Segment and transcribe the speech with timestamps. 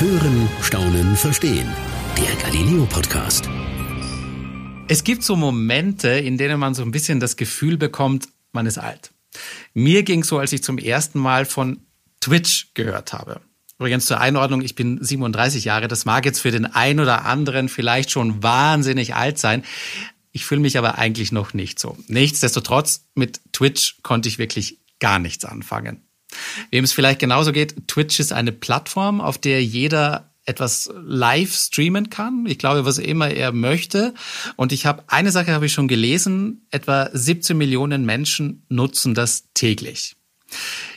[0.00, 1.70] Hören, Staunen, Verstehen.
[2.16, 3.50] Der Galileo Podcast.
[4.88, 8.78] Es gibt so Momente, in denen man so ein bisschen das Gefühl bekommt, man ist
[8.78, 9.10] alt.
[9.74, 11.82] Mir ging so, als ich zum ersten Mal von
[12.22, 13.42] Twitch gehört habe.
[13.78, 15.86] Übrigens zur Einordnung, ich bin 37 Jahre.
[15.86, 19.64] Das mag jetzt für den einen oder anderen vielleicht schon wahnsinnig alt sein.
[20.32, 21.98] Ich fühle mich aber eigentlich noch nicht so.
[22.06, 26.00] Nichtsdestotrotz, mit Twitch konnte ich wirklich gar nichts anfangen.
[26.70, 32.10] Wem es vielleicht genauso geht, Twitch ist eine Plattform, auf der jeder etwas live streamen
[32.10, 32.46] kann.
[32.46, 34.14] Ich glaube, was immer er möchte.
[34.56, 39.44] Und ich habe eine Sache habe ich schon gelesen, etwa 17 Millionen Menschen nutzen das
[39.54, 40.16] täglich.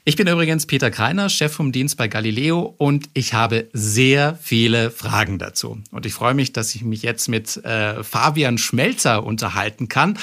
[0.06, 4.92] Ich bin übrigens Peter Kreiner, Chef vom Dienst bei Galileo und ich habe sehr viele
[4.92, 5.78] Fragen dazu.
[5.92, 10.18] Und ich freue mich, dass ich mich jetzt mit äh, Fabian Schmelzer unterhalten kann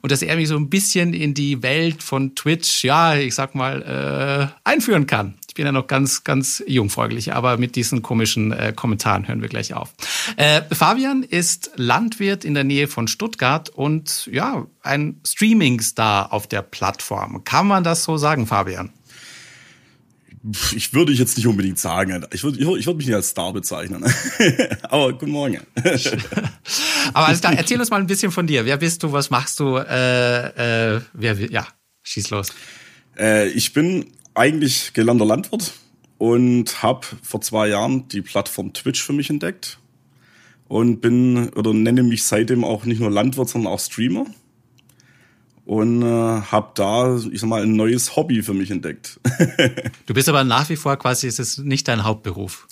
[0.00, 3.54] und dass er mich so ein bisschen in die Welt von Twitch, ja, ich sag
[3.54, 5.34] mal, äh, einführen kann.
[5.48, 9.50] Ich bin ja noch ganz, ganz jungfräulich, aber mit diesen komischen äh, Kommentaren hören wir
[9.50, 9.92] gleich auf.
[10.38, 16.62] Äh, Fabian ist Landwirt in der Nähe von Stuttgart und ja, ein Streaming-Star auf der
[16.62, 17.44] Plattform.
[17.44, 18.92] Kann man das so sagen, Fabian?
[20.74, 22.24] Ich würde ich jetzt nicht unbedingt sagen.
[22.32, 24.04] Ich würde, ich würde, mich nicht als Star bezeichnen.
[24.82, 25.60] Aber guten Morgen.
[27.14, 28.64] Aber alles klar, erzähl uns mal ein bisschen von dir.
[28.64, 29.12] Wer bist du?
[29.12, 29.76] Was machst du?
[29.76, 31.66] Äh, äh, wer, ja,
[32.02, 32.48] schieß los.
[33.18, 35.72] Äh, ich bin eigentlich gelernter Landwirt
[36.18, 39.78] und habe vor zwei Jahren die Plattform Twitch für mich entdeckt
[40.68, 44.26] und bin oder nenne mich seitdem auch nicht nur Landwirt, sondern auch Streamer
[45.66, 49.20] und äh, habe da, ich sag mal, ein neues Hobby für mich entdeckt.
[50.06, 52.68] du bist aber nach wie vor quasi, ist es nicht dein Hauptberuf?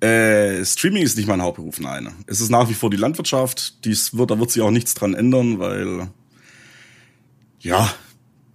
[0.00, 2.12] Äh, Streaming ist nicht mein Hauptberuf, nein.
[2.26, 3.84] Es ist nach wie vor die Landwirtschaft.
[3.84, 6.08] Dies wird, da wird sich auch nichts dran ändern, weil
[7.60, 7.88] ja,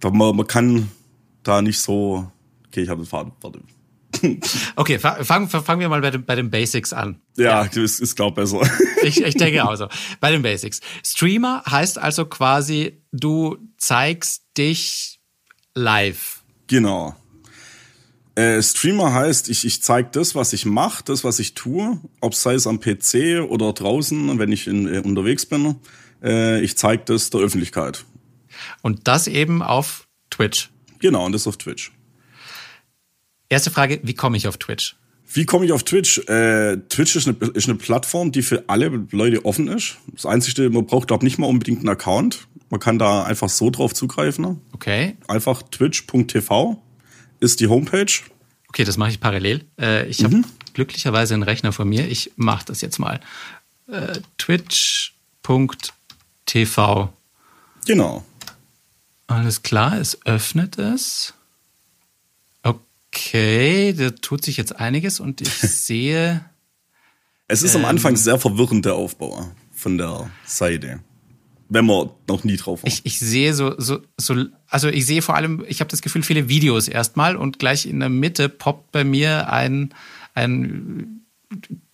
[0.02, 0.88] man, man kann
[1.42, 2.30] da nicht so.
[2.68, 3.32] Okay, ich habe den Faden.
[3.40, 3.60] Warte.
[4.76, 7.20] Okay, fangen fang wir mal bei, den, bei den Basics an.
[7.36, 7.82] Ja, ja.
[7.82, 8.60] ist, ist glaub besser.
[9.02, 9.88] Ich, ich denke auch so.
[10.20, 10.80] Bei den Basics.
[11.04, 15.20] Streamer heißt also quasi, du zeigst dich
[15.74, 16.42] live.
[16.66, 17.16] Genau.
[18.34, 22.34] Äh, Streamer heißt, ich, ich zeige das, was ich mache, das, was ich tue, ob
[22.34, 25.76] sei es am PC oder draußen, wenn ich in, äh, unterwegs bin.
[26.22, 28.04] Äh, ich zeige das der Öffentlichkeit.
[28.80, 30.70] Und das eben auf Twitch.
[30.98, 31.92] Genau, und das auf Twitch.
[33.52, 34.96] Erste Frage, wie komme ich auf Twitch?
[35.30, 36.20] Wie komme ich auf Twitch?
[36.26, 39.98] Äh, Twitch ist eine, ist eine Plattform, die für alle Leute offen ist.
[40.10, 42.48] Das Einzige, man braucht, glaube nicht mal unbedingt einen Account.
[42.70, 44.62] Man kann da einfach so drauf zugreifen.
[44.72, 45.18] Okay.
[45.28, 46.82] Einfach twitch.tv
[47.40, 48.10] ist die Homepage.
[48.70, 49.66] Okay, das mache ich parallel.
[49.78, 50.24] Äh, ich mhm.
[50.24, 52.08] habe glücklicherweise einen Rechner von mir.
[52.08, 53.20] Ich mache das jetzt mal.
[53.86, 55.12] Äh, twitch.tv.
[57.84, 58.24] Genau.
[59.26, 61.34] Alles klar, es öffnet es.
[63.14, 66.44] Okay, da tut sich jetzt einiges und ich sehe.
[67.46, 71.00] Es ist ähm, am Anfang sehr verwirrend, der Aufbau von der Seite.
[71.68, 72.88] Wenn man noch nie drauf war.
[72.88, 76.22] Ich, ich sehe so, so, so, also ich sehe vor allem, ich habe das Gefühl,
[76.22, 79.94] viele Videos erstmal und gleich in der Mitte poppt bei mir ein,
[80.34, 81.22] ein,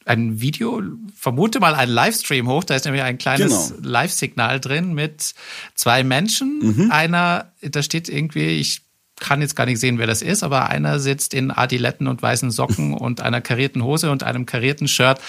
[0.05, 0.83] ein Video,
[1.15, 2.65] vermute mal ein Livestream hoch.
[2.65, 3.89] Da ist nämlich ein kleines genau.
[3.89, 5.35] Live-Signal drin mit
[5.75, 6.59] zwei Menschen.
[6.61, 6.91] Mhm.
[6.91, 8.88] Einer, da steht irgendwie, ich
[9.21, 12.51] kann jetzt gar nicht sehen, wer das ist, aber einer sitzt in Adiletten und weißen
[12.51, 15.21] Socken und einer karierten Hose und einem karierten Shirt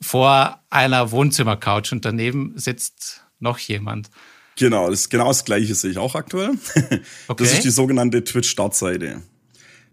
[0.00, 4.10] vor einer Wohnzimmercouch und daneben sitzt noch jemand.
[4.58, 6.52] Genau, das, genau das gleiche sehe ich auch aktuell.
[7.28, 7.44] Okay.
[7.44, 9.22] Das ist die sogenannte Twitch-Startseite.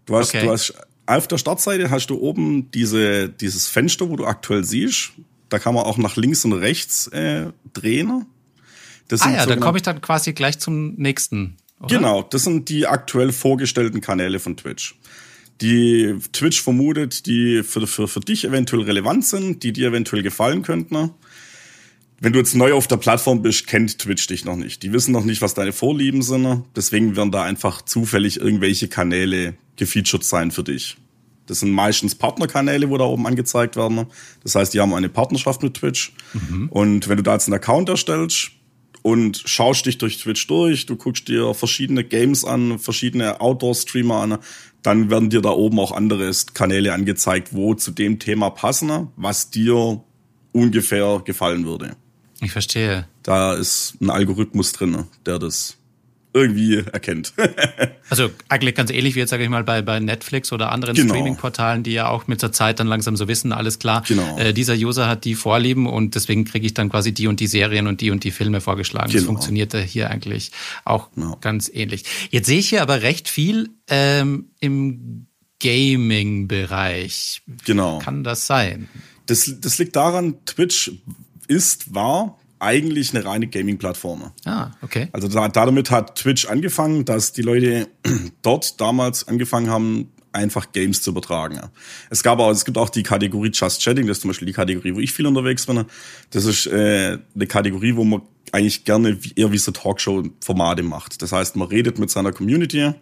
[0.06, 0.46] Du hast, okay.
[0.46, 0.74] du hast
[1.06, 5.12] auf der Startseite hast du oben diese, dieses Fenster, wo du aktuell siehst.
[5.50, 8.25] Da kann man auch nach links und rechts äh, drehen.
[9.08, 11.95] Das ah ja, da komme ich dann quasi gleich zum nächsten oder?
[11.95, 14.95] Genau, das sind die aktuell vorgestellten Kanäle von Twitch.
[15.61, 20.63] Die Twitch vermutet, die für, für, für dich eventuell relevant sind, die dir eventuell gefallen
[20.63, 21.11] könnten.
[22.19, 24.81] Wenn du jetzt neu auf der Plattform bist, kennt Twitch dich noch nicht.
[24.81, 26.63] Die wissen noch nicht, was deine Vorlieben sind.
[26.75, 30.97] Deswegen werden da einfach zufällig irgendwelche Kanäle gefeatured sein für dich.
[31.47, 34.05] Das sind meistens Partnerkanäle, wo da oben angezeigt werden.
[34.43, 36.13] Das heißt, die haben eine Partnerschaft mit Twitch.
[36.34, 36.69] Mhm.
[36.69, 38.52] Und wenn du da jetzt einen Account erstellst,
[39.03, 44.38] und schaust dich durch Twitch durch, du guckst dir verschiedene Games an, verschiedene Outdoor-Streamer an,
[44.82, 49.52] dann werden dir da oben auch andere Kanäle angezeigt, wo zu dem Thema passen, was
[49.52, 50.02] dir
[50.52, 51.96] ungefähr gefallen würde.
[52.41, 53.08] Ich verstehe.
[53.22, 55.78] Da ist ein Algorithmus drin, der das
[56.34, 57.34] irgendwie erkennt.
[58.09, 61.14] also eigentlich ganz ähnlich wie jetzt, sage ich mal, bei, bei Netflix oder anderen genau.
[61.14, 64.38] Streaming-Portalen, die ja auch mit der Zeit dann langsam so wissen, alles klar, genau.
[64.38, 67.47] äh, dieser User hat die Vorlieben und deswegen kriege ich dann quasi die und die
[67.47, 69.09] Serien und die und die Filme vorgeschlagen.
[69.09, 69.20] Genau.
[69.20, 70.52] Das funktioniert hier eigentlich
[70.85, 71.38] auch ja.
[71.40, 72.03] ganz ähnlich.
[72.32, 75.28] Jetzt sehe ich hier aber recht viel ähm, im
[75.59, 77.41] Gaming-Bereich.
[77.66, 78.00] Genau.
[78.00, 78.90] Kann das sein?
[79.28, 80.91] Das, das liegt daran, Twitch
[81.47, 84.31] ist, war eigentlich eine reine Gaming-Plattform.
[84.45, 85.09] Ah, okay.
[85.11, 87.87] Also da, damit hat Twitch angefangen, dass die Leute
[88.41, 91.59] dort damals angefangen haben, einfach Games zu übertragen.
[92.09, 94.53] Es gab auch, es gibt auch die Kategorie Just Chatting, das ist zum Beispiel die
[94.53, 95.85] Kategorie, wo ich viel unterwegs bin.
[96.31, 98.21] Das ist äh, eine Kategorie, wo man
[98.51, 101.21] eigentlich gerne eher wie so Talkshow-Formate macht.
[101.21, 102.93] Das heißt, man redet mit seiner Community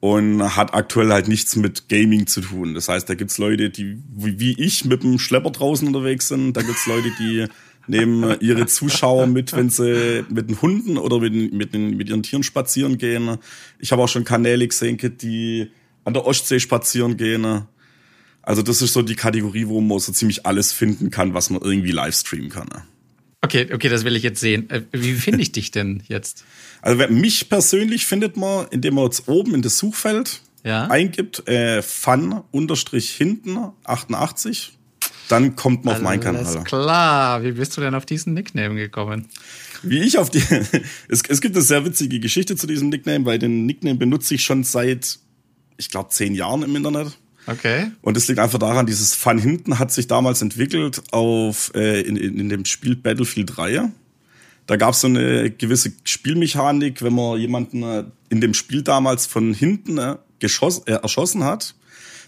[0.00, 2.74] und hat aktuell halt nichts mit Gaming zu tun.
[2.74, 6.54] Das heißt, da gibt's Leute, die wie ich mit dem Schlepper draußen unterwegs sind.
[6.54, 7.46] Da gibt's Leute, die
[7.86, 12.22] nehmen ihre Zuschauer mit, wenn sie mit den Hunden oder mit, mit, den, mit ihren
[12.22, 13.38] Tieren spazieren gehen.
[13.78, 15.70] Ich habe auch schon Kanäle gesehen, die
[16.04, 17.66] an der Ostsee spazieren gehen.
[18.42, 21.62] Also das ist so die Kategorie, wo man so ziemlich alles finden kann, was man
[21.62, 22.68] irgendwie live streamen kann.
[23.44, 24.70] Okay, okay, das will ich jetzt sehen.
[24.70, 26.44] Äh, wie finde ich dich denn jetzt?
[26.80, 30.86] Also mich persönlich findet man, indem man jetzt oben in das Suchfeld ja?
[30.86, 34.78] eingibt, äh, fun unterstrich hinten 88,
[35.28, 36.44] dann kommt man auf meinen Kanal.
[36.44, 37.42] Alles klar.
[37.42, 39.26] Wie bist du denn auf diesen Nickname gekommen?
[39.82, 40.42] Wie ich auf die.
[41.08, 44.42] es, es gibt eine sehr witzige Geschichte zu diesem Nickname, weil den Nickname benutze ich
[44.42, 45.18] schon seit
[45.76, 47.18] ich glaube, zehn Jahren im Internet.
[47.46, 47.90] Okay.
[48.00, 52.16] Und es liegt einfach daran, dieses Fun hinten hat sich damals entwickelt auf äh, in,
[52.16, 53.90] in, in dem Spiel Battlefield 3.
[54.66, 59.26] Da gab es so eine gewisse Spielmechanik, wenn man jemanden äh, in dem Spiel damals
[59.26, 61.74] von hinten äh, geschoss, äh, erschossen hat,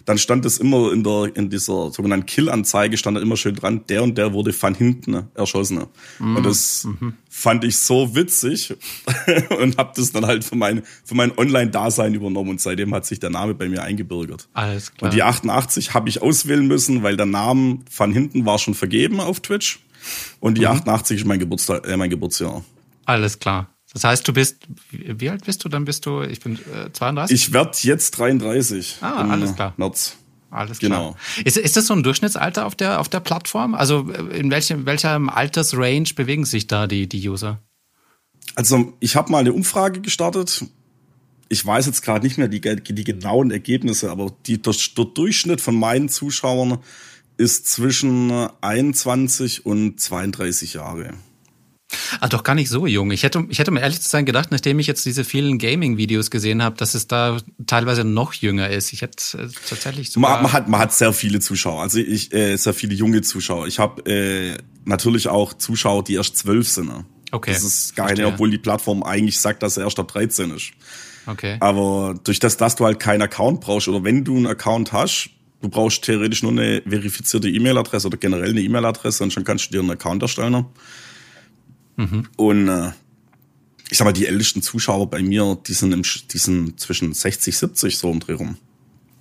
[0.07, 3.81] dann stand es immer in der in dieser sogenannten Kill-Anzeige stand da immer schön dran,
[3.89, 5.83] der und der wurde von hinten erschossen.
[6.19, 6.37] Mhm.
[6.37, 7.15] Und das mhm.
[7.29, 8.73] fand ich so witzig
[9.59, 13.19] und habe das dann halt für mein für mein Online-Dasein übernommen und seitdem hat sich
[13.19, 14.47] der Name bei mir eingebürgert.
[14.53, 15.11] Alles klar.
[15.11, 19.19] Und die 88 habe ich auswählen müssen, weil der Name von hinten war schon vergeben
[19.19, 19.81] auf Twitch
[20.39, 20.67] und die mhm.
[20.67, 22.63] 88 ist mein Geburtstag, äh, mein Geburtsjahr.
[23.03, 23.76] Alles klar.
[23.97, 24.57] Das heißt, du bist,
[24.91, 25.69] wie alt bist du?
[25.69, 27.33] Dann bist du, ich bin äh, 32?
[27.33, 28.97] Ich werde jetzt 33.
[29.01, 29.73] Ah, alles klar.
[29.77, 30.17] März.
[30.51, 30.91] Alles klar.
[30.91, 31.15] Genau.
[31.43, 33.73] Ist, ist das so ein Durchschnittsalter auf der, auf der Plattform?
[33.73, 37.59] Also äh, in welchem, welcher Altersrange bewegen sich da die, die User?
[38.53, 40.65] Also ich habe mal eine Umfrage gestartet.
[41.49, 45.59] Ich weiß jetzt gerade nicht mehr die, die genauen Ergebnisse, aber die, der, der Durchschnitt
[45.59, 46.77] von meinen Zuschauern
[47.37, 48.29] ist zwischen
[48.61, 51.15] 21 und 32 Jahre.
[52.19, 53.11] Ah, doch gar nicht so jung.
[53.11, 56.29] Ich hätte, ich hätte um ehrlich zu sein gedacht, nachdem ich jetzt diese vielen Gaming-Videos
[56.31, 58.91] gesehen habe, dass es da teilweise noch jünger ist.
[58.91, 60.19] Ich hätte äh, tatsächlich so.
[60.19, 63.67] Man, man, hat, man hat sehr viele Zuschauer, also ich, äh, sehr viele junge Zuschauer.
[63.67, 66.87] Ich habe äh, natürlich auch Zuschauer, die erst zwölf sind.
[66.87, 67.05] Ne?
[67.31, 67.53] Okay.
[67.53, 70.71] Das ist gar nicht, obwohl die Plattform eigentlich sagt, dass er erst ab 13 ist.
[71.25, 71.57] Okay.
[71.59, 75.29] Aber durch das, dass du halt keinen Account brauchst oder wenn du einen Account hast,
[75.61, 79.71] du brauchst theoretisch nur eine verifizierte E-Mail-Adresse oder generell eine E-Mail-Adresse und schon kannst du
[79.71, 80.65] dir einen Account erstellen.
[81.97, 82.27] Mhm.
[82.37, 82.91] Und äh,
[83.89, 87.57] ich sag mal, die ältesten Zuschauer bei mir, die sind, im, die sind zwischen 60,
[87.57, 88.57] 70 so um Dreh rum.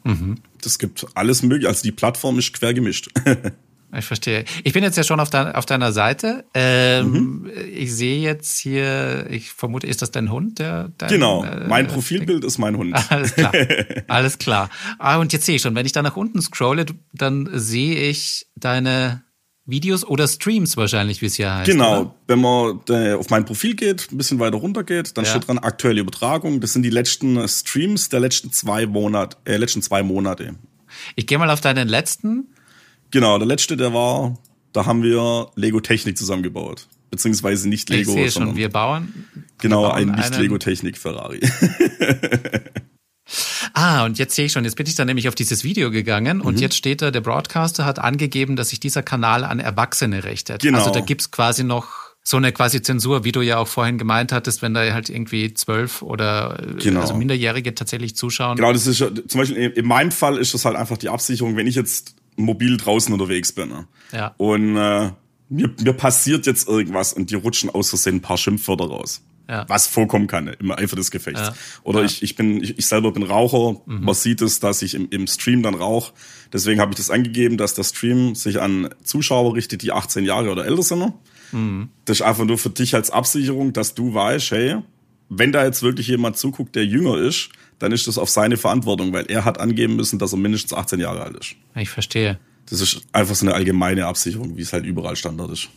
[0.04, 0.36] Mhm.
[0.62, 1.68] Das gibt alles mögliche.
[1.68, 3.10] Also die Plattform ist quer gemischt.
[3.96, 4.44] Ich verstehe.
[4.64, 6.44] Ich bin jetzt ja schon auf, de auf deiner Seite.
[6.54, 7.50] Ähm, mhm.
[7.72, 10.58] Ich sehe jetzt hier, ich vermute, ist das dein Hund?
[10.58, 12.94] Der, dein, genau, äh, mein Profilbild ist mein Hund.
[13.10, 13.52] Alles klar.
[14.08, 14.70] Alles klar.
[14.98, 18.46] Ah, und jetzt sehe ich schon, wenn ich da nach unten scrolle, dann sehe ich
[18.56, 19.22] deine
[19.66, 21.68] Videos oder Streams wahrscheinlich, wie es hier heißt.
[21.68, 22.14] Genau, oder?
[22.28, 25.30] wenn man äh, auf mein Profil geht, ein bisschen weiter runter geht, dann ja.
[25.30, 26.60] steht dran aktuelle Übertragung.
[26.60, 30.54] Das sind die letzten äh, Streams der letzten zwei Monate, äh, letzten zwei Monate.
[31.16, 32.46] Ich gehe mal auf deinen letzten.
[33.10, 34.38] Genau, der letzte, der war,
[34.72, 36.86] da haben wir Lego Technik zusammengebaut.
[37.10, 38.10] Beziehungsweise nicht Lego.
[38.10, 39.26] Ich sehe schon, wir bauen.
[39.58, 41.40] Genau, wir bauen ein nicht Lego Technik Ferrari.
[43.72, 46.38] Ah, und jetzt sehe ich schon, jetzt bin ich dann nämlich auf dieses Video gegangen
[46.38, 46.44] mhm.
[46.44, 50.62] und jetzt steht da, der Broadcaster hat angegeben, dass sich dieser Kanal an Erwachsene richtet.
[50.62, 50.78] Genau.
[50.78, 54.32] Also da gibt's quasi noch so eine quasi Zensur, wie du ja auch vorhin gemeint
[54.32, 57.00] hattest, wenn da halt irgendwie zwölf oder genau.
[57.00, 58.56] also Minderjährige tatsächlich zuschauen.
[58.56, 61.68] Genau, das ist zum Beispiel in meinem Fall ist das halt einfach die Absicherung, wenn
[61.68, 63.86] ich jetzt mobil draußen unterwegs bin ne?
[64.12, 64.34] ja.
[64.38, 65.10] und äh,
[65.48, 69.64] mir, mir passiert jetzt irgendwas und die rutschen aus Versehen ein paar Schimpfwörter raus ja.
[69.68, 71.40] was vorkommen kann im Eifer des Gefechts.
[71.40, 71.54] Ja.
[71.82, 72.06] Oder ja.
[72.06, 74.04] ich, ich bin, ich, ich selber bin Raucher, mhm.
[74.04, 76.12] man sieht es, dass ich im, im Stream dann rauche.
[76.52, 80.50] Deswegen habe ich das angegeben, dass der Stream sich an Zuschauer richtet, die 18 Jahre
[80.50, 81.12] oder älter sind.
[81.52, 81.88] Mhm.
[82.04, 84.76] Das ist einfach nur für dich als Absicherung, dass du weißt, hey,
[85.28, 89.12] wenn da jetzt wirklich jemand zuguckt, der jünger ist, dann ist das auf seine Verantwortung,
[89.12, 91.56] weil er hat angeben müssen, dass er mindestens 18 Jahre alt ist.
[91.74, 92.38] Ich verstehe.
[92.68, 95.68] Das ist einfach so eine allgemeine Absicherung, wie es halt überall Standard ist.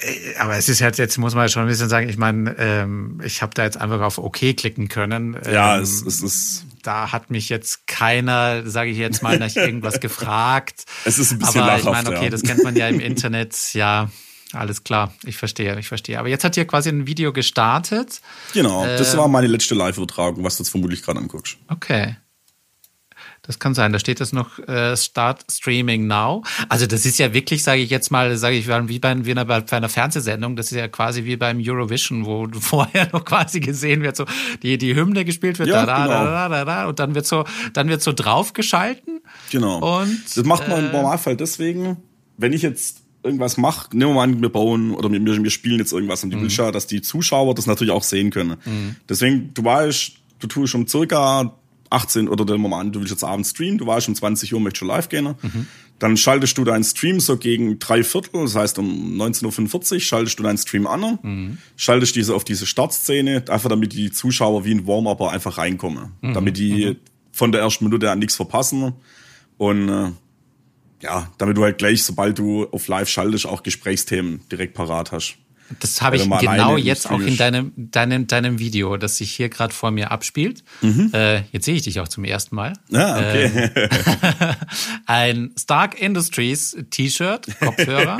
[0.00, 3.20] Äh, aber es ist halt jetzt, muss man schon ein bisschen sagen, ich meine, ähm,
[3.24, 5.36] ich habe da jetzt einfach auf OK klicken können.
[5.44, 6.66] Ähm, ja, es, es ist.
[6.82, 10.84] Da hat mich jetzt keiner, sage ich jetzt mal, nach irgendwas gefragt.
[11.04, 12.30] Es ist ein bisschen Aber lachhaft, ich meine, okay, ja.
[12.30, 14.10] das kennt man ja im Internet, ja.
[14.52, 16.18] Alles klar, ich verstehe, ich verstehe.
[16.18, 18.20] Aber jetzt hat hier quasi ein Video gestartet.
[18.52, 21.56] Genau, das äh, war meine letzte Live-Übertragung, was du jetzt vermutlich gerade anguckst.
[21.68, 22.16] Okay.
[23.44, 23.92] Das kann sein.
[23.92, 26.44] Da steht jetzt noch äh, Start Streaming Now.
[26.68, 29.64] Also das ist ja wirklich, sage ich jetzt mal, sage ich wie bei, wie bei
[29.70, 30.54] einer Fernsehsendung.
[30.54, 34.26] Das ist ja quasi wie beim Eurovision, wo vorher noch quasi gesehen wird, so
[34.62, 36.24] die die Hymne gespielt wird, Ja, da, da, genau.
[36.24, 39.20] da, da, da, und dann wird so dann wird so draufgeschalten.
[39.50, 40.00] Genau.
[40.00, 41.96] Und, das macht man äh, im Normalfall deswegen,
[42.38, 45.50] wenn ich jetzt irgendwas mache, nehmen wir mal an, wir bauen oder wir, wir wir
[45.50, 46.36] spielen jetzt irgendwas und Mhm.
[46.38, 48.56] die will ja, dass die Zuschauer das natürlich auch sehen können.
[49.08, 51.56] Deswegen, du weißt, du tust um circa
[51.92, 54.52] 18 oder nehmen wir mal an, du willst jetzt abends streamen, du weißt um 20
[54.54, 55.34] Uhr möchtest du live gehen.
[55.40, 55.66] Mhm.
[55.98, 60.38] Dann schaltest du deinen Stream so gegen drei Viertel, das heißt um 19.45 Uhr schaltest
[60.38, 61.58] du deinen Stream an, Mhm.
[61.76, 66.12] schaltest diese auf diese Startszene, einfach damit die Zuschauer wie ein Warm-Upper einfach reinkommen.
[66.20, 66.34] Mhm.
[66.34, 66.96] Damit die
[67.30, 68.92] von der ersten Minute an nichts verpassen.
[69.58, 70.10] Und äh,
[71.02, 75.36] ja, damit du halt gleich, sobald du auf live schaltest, auch Gesprächsthemen direkt parat hast.
[75.80, 79.72] Das habe ich genau jetzt auch in deinem, deinem, deinem Video, das sich hier gerade
[79.72, 80.64] vor mir abspielt.
[80.80, 81.10] Mhm.
[81.12, 82.72] Äh, jetzt sehe ich dich auch zum ersten Mal.
[82.88, 83.70] Ja, okay.
[85.06, 88.18] Ein Stark Industries T-Shirt, Kopfhörer,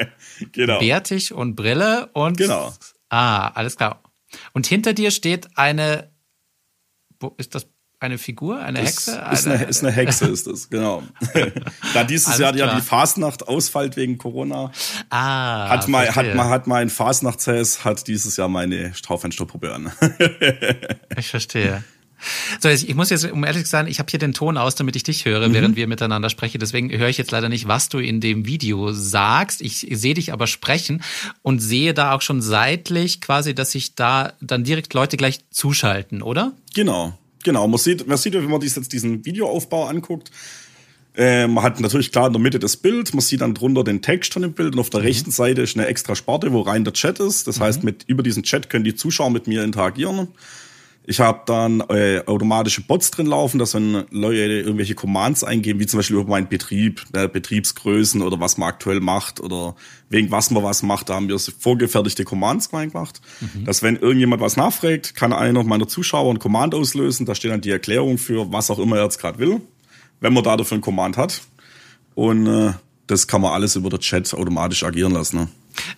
[0.52, 0.78] genau.
[0.78, 2.72] bärtig und Brille und Genau.
[3.08, 4.02] Ah, alles klar.
[4.52, 6.12] Und hinter dir steht eine
[7.22, 7.66] wo ist das
[8.02, 9.24] eine Figur, eine Das Hexe?
[9.32, 11.02] Ist eine, ist eine Hexe, ist das, genau.
[11.94, 12.76] da dieses Alles Jahr ja klar.
[12.80, 14.72] die Fasnacht ausfällt wegen Corona,
[15.10, 16.48] ah, hat hat verstehe.
[16.48, 19.92] hat mein Fasnachtshäs, hat dieses Jahr meine Schaufensterpuppe an.
[21.18, 21.84] Ich verstehe.
[22.60, 24.96] So, ich muss jetzt, um ehrlich zu sein, ich habe hier den Ton aus, damit
[24.96, 26.58] ich dich höre, während wir miteinander sprechen.
[26.60, 29.60] Deswegen höre ich jetzt leider nicht, was du in dem Video sagst.
[29.60, 31.02] Ich sehe dich aber sprechen
[31.42, 36.22] und sehe da auch schon seitlich quasi, dass sich da dann direkt Leute gleich zuschalten,
[36.22, 36.52] oder?
[36.74, 37.66] Genau, genau.
[37.68, 40.30] Man sieht, man sieht, wenn man dies jetzt diesen Videoaufbau anguckt,
[41.14, 44.00] äh, man hat natürlich klar in der Mitte das Bild, man sieht dann drunter den
[44.00, 46.84] Text von dem Bild und auf der rechten Seite ist eine extra Sparte, wo rein
[46.84, 47.46] der Chat ist.
[47.46, 50.28] Das heißt, mit über diesen Chat können die Zuschauer mit mir interagieren.
[51.04, 55.86] Ich habe dann äh, automatische Bots drin laufen, dass wenn Leute irgendwelche Commands eingeben, wie
[55.86, 59.74] zum Beispiel über meinen Betrieb, äh, Betriebsgrößen oder was man aktuell macht oder
[60.10, 63.20] wegen was man was macht, da haben wir vorgefertigte Commands reingemacht.
[63.64, 67.60] Dass wenn irgendjemand was nachfragt, kann einer meiner Zuschauer ein Command auslösen, da steht dann
[67.60, 69.60] die Erklärung für was auch immer er jetzt gerade will,
[70.20, 71.42] wenn man da dafür ein Command hat.
[72.14, 72.74] Und äh,
[73.08, 75.36] das kann man alles über der Chat automatisch agieren lassen.
[75.36, 75.48] Ne?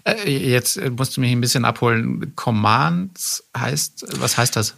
[0.04, 2.32] Äh, jetzt äh, musst du mich ein bisschen abholen.
[2.37, 4.76] Commands heißt, was heißt das?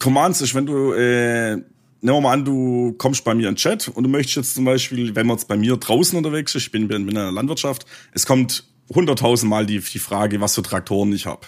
[0.00, 1.66] Commands ist, wenn du, äh, nehmen
[2.02, 4.64] wir mal an, du kommst bei mir in den Chat und du möchtest jetzt zum
[4.64, 7.86] Beispiel, wenn man jetzt bei mir draußen unterwegs ist, ich bin, bin, in der Landwirtschaft,
[8.12, 11.46] es kommt hunderttausend Mal die, die Frage, was für Traktoren ich habe.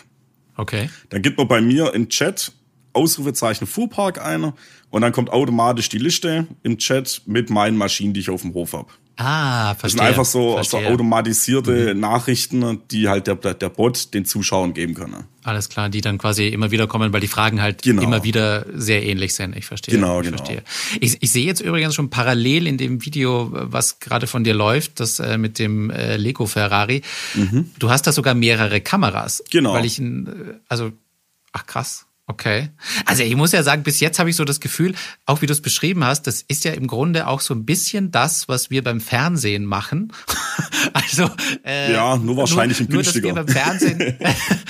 [0.56, 0.90] Okay.
[1.08, 2.52] Dann gibt man bei mir im Chat
[2.92, 4.52] Ausrufezeichen Fuhrpark ein
[4.90, 8.54] und dann kommt automatisch die Liste im Chat mit meinen Maschinen, die ich auf dem
[8.54, 8.88] Hof habe.
[9.18, 9.98] Ah, Das verstehe.
[9.98, 15.24] sind einfach so, so automatisierte Nachrichten, die halt der, der Bot den Zuschauern geben können.
[15.44, 18.02] Alles klar, die dann quasi immer wieder kommen, weil die Fragen halt Genau.
[18.02, 19.54] immer wieder sehr ähnlich sind.
[19.54, 19.94] Ich verstehe.
[19.94, 20.38] Genau, ich genau.
[20.38, 20.62] Verstehe.
[21.00, 24.98] Ich, ich sehe jetzt übrigens schon parallel in dem Video, was gerade von dir läuft,
[24.98, 27.02] das äh, mit dem äh, Lego Ferrari.
[27.78, 29.40] Du hast da sogar mehrere Kameras.
[29.40, 29.50] Mhm.
[29.50, 29.74] Genau.
[29.74, 30.24] Weil ich, äh,
[30.68, 30.90] also,
[31.52, 32.06] ach krass.
[32.32, 32.70] Okay.
[33.04, 34.94] Also ich muss ja sagen, bis jetzt habe ich so das Gefühl,
[35.26, 38.10] auch wie du es beschrieben hast, das ist ja im Grunde auch so ein bisschen
[38.10, 40.14] das, was wir beim Fernsehen machen.
[40.94, 41.28] also
[41.62, 43.44] äh, Ja, nur wahrscheinlich nur, in nur, dass wir günstiger.
[43.44, 44.18] beim Fernsehen,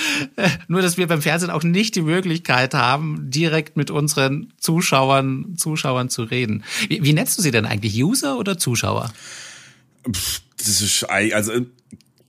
[0.67, 6.09] nur dass wir beim Fernsehen auch nicht die Möglichkeit haben, direkt mit unseren Zuschauern, Zuschauern
[6.09, 6.65] zu reden.
[6.89, 7.95] Wie, wie nennst du sie denn eigentlich?
[7.95, 9.13] User oder Zuschauer?
[10.03, 11.53] Das ist also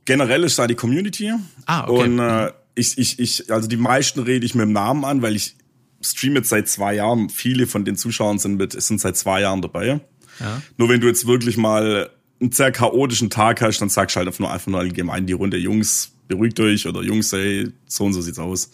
[0.06, 1.32] generell ist da die Community.
[1.66, 2.04] Ah, okay.
[2.04, 5.36] Und äh, ich, ich, ich, also die meisten rede ich mit dem Namen an, weil
[5.36, 5.56] ich
[6.02, 7.30] streame jetzt seit zwei Jahren.
[7.30, 10.02] Viele von den Zuschauern sind mit, sind seit zwei Jahren dabei.
[10.40, 10.62] Ja.
[10.78, 12.10] Nur wenn du jetzt wirklich mal
[12.42, 15.28] einen sehr chaotischen Tag hast, dann sagst du halt einfach nur einfach nur allgemein in
[15.28, 18.72] die Runde, Jungs, beruhigt euch oder Jungs, ey, so und so sieht's aus.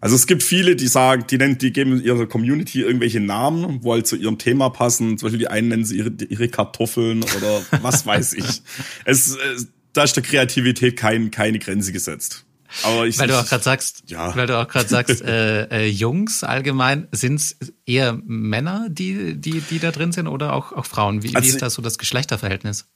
[0.00, 3.92] Also es gibt viele, die sagen, die nennen, die geben ihrer Community irgendwelche Namen, wo
[3.92, 5.16] halt zu ihrem Thema passen.
[5.16, 8.62] Zum Beispiel die einen nennen sie ihre, ihre Kartoffeln oder was weiß ich.
[9.04, 12.44] Es, es, da ist der Kreativität kein, keine Grenze gesetzt.
[12.84, 14.34] Aber ich, Weil du auch gerade sagst, Ja.
[14.36, 19.60] weil du auch gerade sagst, äh, äh, Jungs allgemein, sind es eher Männer, die, die,
[19.60, 21.22] die da drin sind oder auch, auch Frauen?
[21.22, 22.86] Wie, wie Also- ist da so das Geschlechterverhältnis?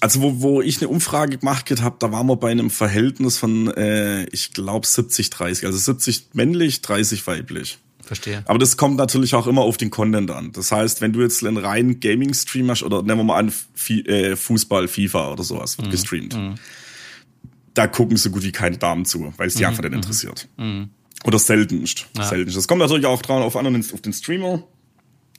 [0.00, 3.68] Also wo, wo ich eine Umfrage gemacht habe, da waren wir bei einem Verhältnis von,
[3.74, 5.64] äh, ich glaube 70, 30.
[5.64, 7.78] Also 70 männlich, 30 weiblich.
[8.04, 8.42] Verstehe.
[8.46, 10.52] Aber das kommt natürlich auch immer auf den Content an.
[10.52, 14.00] Das heißt, wenn du jetzt einen reinen Gaming-Stream hast, oder nehmen wir mal an, Fi
[14.06, 16.36] äh, Fußball, FIFA oder sowas, wird gestreamt.
[17.76, 20.48] Da gucken so gut wie keine Damen zu, weil es die einfach nicht interessiert.
[21.24, 22.06] Oder seltenst.
[22.18, 22.56] Seltenst.
[22.56, 24.64] Das kommt natürlich auch dran auf an und auf den Streamer.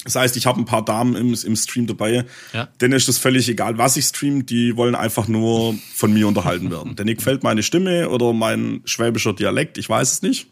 [0.03, 2.25] Das heißt, ich habe ein paar Damen im, im Stream dabei.
[2.53, 2.67] Ja.
[2.79, 4.45] Denen ist es völlig egal, was ich stream.
[4.45, 6.95] Die wollen einfach nur von mir unterhalten werden.
[6.97, 10.47] Denn ich gefällt meine Stimme oder mein schwäbischer Dialekt, ich weiß es nicht.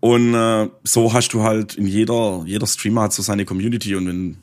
[0.00, 4.06] Und äh, so hast du halt in jeder, jeder Streamer hat so seine Community und
[4.06, 4.36] wenn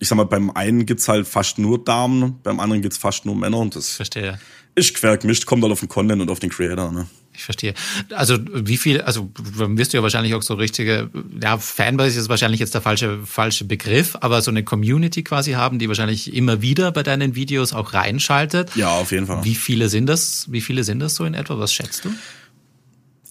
[0.00, 3.36] ich sag mal, beim einen gibt's halt fast nur Damen, beim anderen gibt's fast nur
[3.36, 4.38] Männer und das Verstehe.
[4.74, 6.90] Ist quer gemischt, kommt halt auf den Content und auf den Creator.
[6.92, 7.06] Ne?
[7.32, 7.74] Ich verstehe.
[8.10, 11.10] Also wie viel, also wirst du ja wahrscheinlich auch so richtige,
[11.42, 15.78] ja, Fanbase ist wahrscheinlich jetzt der falsche, falsche Begriff, aber so eine Community quasi haben,
[15.78, 18.74] die wahrscheinlich immer wieder bei deinen Videos auch reinschaltet.
[18.76, 19.44] Ja, auf jeden Fall.
[19.44, 20.50] Wie viele sind das?
[20.50, 21.58] Wie viele sind das so in etwa?
[21.58, 22.10] Was schätzt du?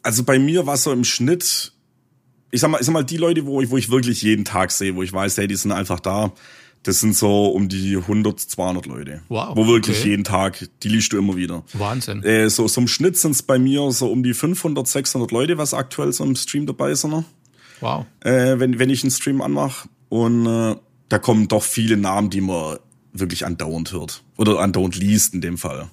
[0.02, 1.72] Also bei mir war so im Schnitt,
[2.52, 4.72] ich sag mal, ich sag mal, die Leute, wo ich, wo ich wirklich jeden Tag
[4.72, 6.34] sehe, wo ich weiß, hey, die sind einfach da,
[6.84, 9.22] das sind so um die 100, 200 Leute.
[9.30, 10.10] Wow, Wo wirklich okay.
[10.10, 11.64] jeden Tag, die liest du immer wieder.
[11.74, 12.24] Wahnsinn.
[12.24, 15.58] Äh, so, so im Schnitt sind es bei mir so um die 500, 600 Leute,
[15.58, 17.26] was aktuell so im Stream dabei sind,
[17.80, 18.06] Wow.
[18.22, 19.88] äh, wenn, wenn ich einen Stream anmache.
[20.10, 20.76] Und äh,
[21.10, 22.78] da kommen doch viele Namen, die man
[23.14, 24.24] wirklich andauernd hört.
[24.38, 25.90] Oder andauernd liest in dem Fall.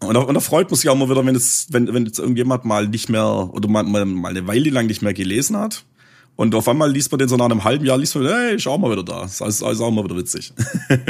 [0.00, 2.18] Und da, und da freut man sich auch mal wieder, wenn es, wenn, wenn jetzt
[2.18, 5.84] irgendjemand mal nicht mehr oder mal, mal, mal eine Weile lang nicht mehr gelesen hat.
[6.36, 8.68] Und auf einmal liest man den so nach einem halben Jahr, liest man, hey, ich
[8.68, 9.22] auch mal wieder da.
[9.22, 10.52] Das ist, ist auch mal wieder witzig.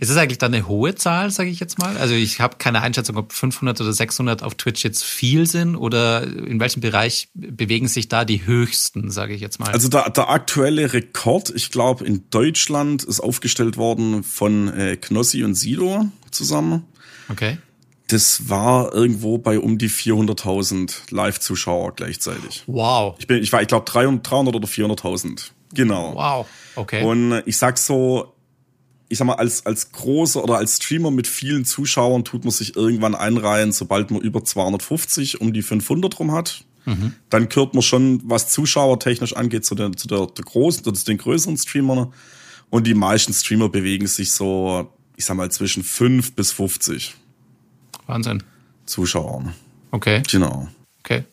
[0.00, 1.96] Ist das eigentlich dann eine hohe Zahl, sage ich jetzt mal?
[1.98, 6.22] Also ich habe keine Einschätzung, ob 500 oder 600 auf Twitch jetzt viel sind oder
[6.22, 9.70] in welchem Bereich bewegen sich da die höchsten, sage ich jetzt mal.
[9.70, 15.44] Also der, der aktuelle Rekord, ich glaube, in Deutschland ist aufgestellt worden von äh, Knossi
[15.44, 16.84] und Sido zusammen.
[17.28, 17.58] okay.
[18.08, 22.64] Das war irgendwo bei um die 400.000 Live-Zuschauer gleichzeitig.
[22.66, 23.14] Wow.
[23.18, 25.50] Ich bin, ich war, ich glaube 300, 300 oder 400.000.
[25.74, 26.14] Genau.
[26.14, 26.46] Wow.
[26.74, 27.04] Okay.
[27.04, 28.32] Und ich sag so,
[29.10, 32.76] ich sag mal, als, als großer oder als Streamer mit vielen Zuschauern tut man sich
[32.76, 36.64] irgendwann einreihen, sobald man über 250 um die 500 rum hat.
[37.28, 41.18] Dann gehört man schon, was zuschauertechnisch angeht, zu der, zu der, der großen, zu den
[41.18, 42.12] größeren Streamern.
[42.70, 47.14] Und die meisten Streamer bewegen sich so, ich sag mal, zwischen 5 bis 50
[48.08, 48.42] Wahnsinn.
[48.86, 49.54] Zuschauern.
[49.90, 50.22] Okay.
[50.30, 50.68] Genau.
[51.04, 51.24] Okay.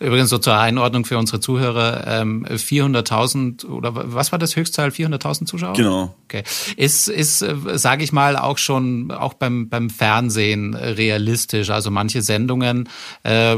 [0.00, 4.88] Übrigens so zur Einordnung für unsere Zuhörer, ähm, 400.000 oder was war das Höchstzahl?
[4.88, 5.74] 400.000 Zuschauer?
[5.74, 6.14] Genau.
[6.24, 6.44] Okay.
[6.76, 11.68] Ist, ist äh, sage ich mal, auch schon auch beim, beim Fernsehen realistisch.
[11.68, 12.88] Also manche Sendungen
[13.24, 13.56] äh,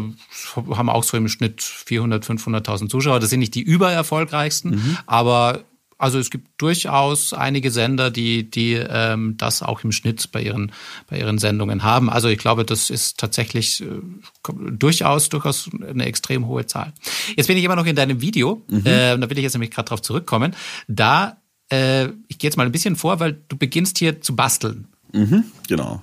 [0.56, 3.20] haben auch so im Schnitt 400, 500.000 Zuschauer.
[3.20, 5.60] Das sind nicht die übererfolgreichsten, aber
[6.00, 10.72] also es gibt durchaus einige Sender, die, die ähm, das auch im Schnitt bei ihren,
[11.08, 12.08] bei ihren Sendungen haben.
[12.10, 13.86] Also ich glaube, das ist tatsächlich äh,
[14.72, 16.92] durchaus, durchaus eine extrem hohe Zahl.
[17.36, 19.88] Jetzt bin ich immer noch in deinem Video, äh, da will ich jetzt nämlich gerade
[19.88, 20.54] drauf zurückkommen.
[20.88, 21.36] Da,
[21.70, 24.88] äh, ich gehe jetzt mal ein bisschen vor, weil du beginnst hier zu basteln.
[25.68, 26.02] Genau.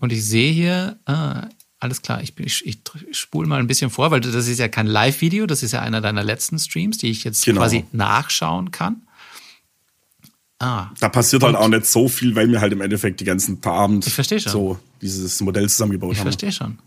[0.00, 1.46] Und ich sehe hier, ah,
[1.80, 2.78] alles klar, ich, ich, ich
[3.12, 6.00] spule mal ein bisschen vor, weil das ist ja kein Live-Video, das ist ja einer
[6.00, 7.60] deiner letzten Streams, die ich jetzt Genau.
[7.60, 9.02] quasi nachschauen kann.
[10.60, 13.62] Ah, Da passiert halt auch nicht so viel, weil wir halt im Endeffekt die ganzen
[13.64, 14.52] Abend Ich versteh schon.
[14.52, 16.24] so dieses Modell zusammengebaut ich haben.
[16.26, 16.78] verstehe schon.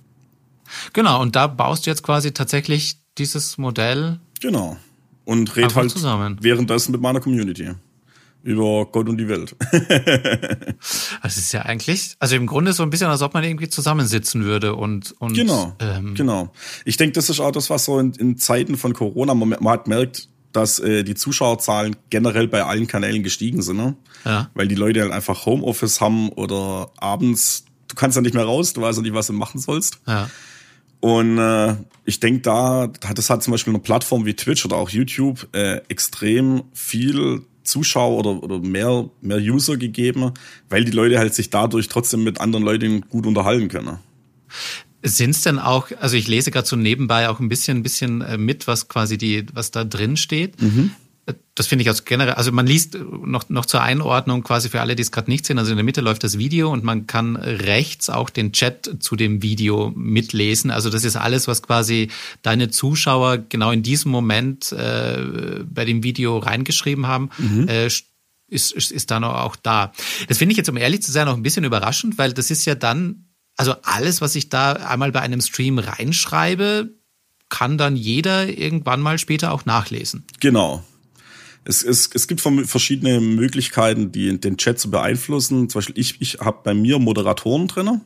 [0.94, 4.20] Genau, und da baust du jetzt quasi tatsächlich dieses Modell.
[4.42, 4.78] Genau.
[5.26, 6.38] Und red halt zusammen.
[6.42, 7.72] währenddessen mit meiner Community.
[8.44, 9.56] Über Gott und die Welt.
[11.22, 14.44] Das ist ja eigentlich, also im Grunde so ein bisschen, als ob man irgendwie zusammensitzen
[14.46, 15.76] würde und, und Genau.
[15.80, 16.54] ähm, genau.
[16.86, 19.68] Ich denke, das ist auch das, was so in, in Zeiten von Corona, man, man
[19.68, 23.96] hat merkt, dass äh, die Zuschauerzahlen generell bei allen Kanälen gestiegen sind, ne?
[24.26, 24.50] Ja.
[24.54, 28.74] Weil die Leute halt einfach Homeoffice haben oder abends, du kannst ja nicht mehr raus,
[28.74, 30.00] du weißt ja nicht, was du machen sollst.
[30.08, 30.30] ja.
[31.00, 34.90] Und äh, ich denke, da das hat zum Beispiel eine Plattform wie Twitch oder auch
[34.90, 40.32] YouTube äh, extrem viel Zuschauer oder, oder mehr, mehr User gegeben,
[40.70, 44.00] weil die Leute halt sich dadurch trotzdem mit anderen Leuten gut unterhalten können.
[45.04, 48.22] Sind es denn auch, also ich lese gerade so nebenbei auch ein bisschen, ein bisschen
[48.22, 50.62] äh, mit, was quasi die, was da drin steht.
[50.62, 50.92] Mhm.
[51.28, 54.70] Äh, Das finde ich als generell, also man liest äh, noch, noch zur Einordnung quasi
[54.70, 55.60] für alle, die es gerade nicht sehen.
[55.60, 59.16] Also in der Mitte läuft das Video und man kann rechts auch den Chat zu
[59.16, 60.72] dem Video mitlesen.
[60.72, 62.10] Also das ist alles, was quasi
[62.42, 67.30] deine Zuschauer genau in diesem Moment äh, bei dem Video reingeschrieben haben.
[67.68, 67.88] Äh,
[68.50, 69.92] ist, ist, ist da noch auch da.
[70.28, 72.66] Das finde ich jetzt, um ehrlich zu sein, auch ein bisschen überraschend, weil das ist
[72.66, 73.27] ja dann,
[73.58, 76.94] also alles, was ich da einmal bei einem Stream reinschreibe,
[77.50, 80.26] kann dann jeder irgendwann mal später auch nachlesen.
[80.40, 80.84] Genau.
[81.66, 85.70] Es, es, es gibt verschiedene Möglichkeiten, die den Chat zu beeinflussen.
[85.70, 88.02] Zum Beispiel, ich, ich habe bei mir Moderatoren drinne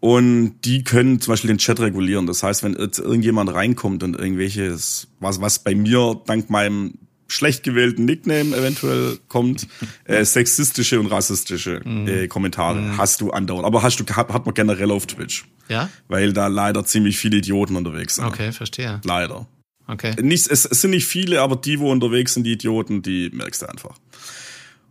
[0.00, 2.26] Und die können zum Beispiel den Chat regulieren.
[2.26, 6.94] Das heißt, wenn jetzt irgendjemand reinkommt und irgendwelches, was, was bei mir dank meinem
[7.28, 9.68] schlecht gewählten Nickname eventuell kommt,
[10.04, 13.66] äh, sexistische und rassistische äh, Kommentare hast du andauernd.
[13.66, 15.44] Aber hast du, hat, hat man generell auf Twitch.
[15.68, 15.90] Ja?
[16.08, 18.24] Weil da leider ziemlich viele Idioten unterwegs sind.
[18.24, 19.00] Okay, verstehe.
[19.04, 19.46] Leider.
[19.86, 20.14] Okay.
[20.20, 23.62] Nicht, es, es sind nicht viele, aber die, wo unterwegs sind, die Idioten, die merkst
[23.62, 23.96] du einfach.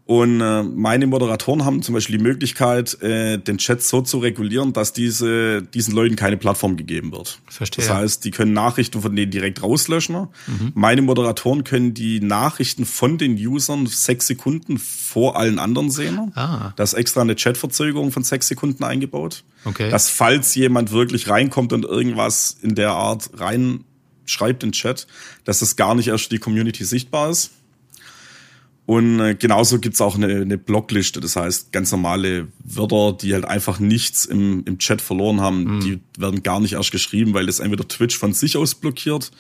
[0.08, 4.72] Und äh, meine Moderatoren haben zum Beispiel die Möglichkeit, äh, den Chat so zu regulieren,
[4.72, 7.39] dass diese, diesen Leuten keine Plattform gegeben wird.
[7.50, 7.84] Verstehe.
[7.84, 10.30] Das heißt, die können Nachrichten von denen direkt rauslöschen.
[10.48, 10.72] Mhm.
[10.76, 16.32] Meine Moderatoren können die Nachrichten von den Usern sechs Sekunden vor allen anderen sehen.
[16.36, 16.72] Ah.
[16.78, 19.43] Da ist extra eine Chatverzögerung von sechs Sekunden eingebaut.
[19.65, 19.89] Okay.
[19.89, 25.06] Dass falls jemand wirklich reinkommt und irgendwas in der Art reinschreibt in Chat,
[25.43, 27.52] dass das gar nicht erst für die Community sichtbar ist.
[28.88, 33.43] Und äh, genauso gibt's auch eine, eine Blockliste, das heißt ganz normale Wörter, die halt
[33.45, 35.80] einfach nichts im, im Chat verloren haben, Mhm.
[35.82, 39.32] die werden gar nicht erst geschrieben, weil das entweder Twitch von sich aus blockiert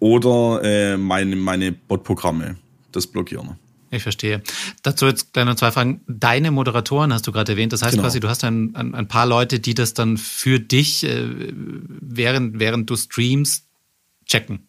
[0.00, 2.56] oder äh, meine, meine Botprogramme
[2.92, 3.56] das blockieren.
[3.92, 4.42] Ich verstehe.
[4.82, 6.00] Dazu jetzt gleich noch zwei Fragen.
[6.08, 7.72] Deine Moderatoren hast du gerade erwähnt.
[7.72, 8.02] Das heißt Genau.
[8.02, 12.58] quasi, du hast ein, ein, ein paar Leute, die das dann für dich, äh, während,
[12.58, 13.64] während du streamst,
[14.26, 14.66] checken.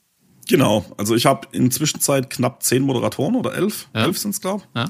[0.49, 4.05] Genau, also ich habe inzwischen Zeit knapp zehn Moderatoren oder elf, Ja.
[4.05, 4.67] elf sind's glaub.
[4.75, 4.87] Ja?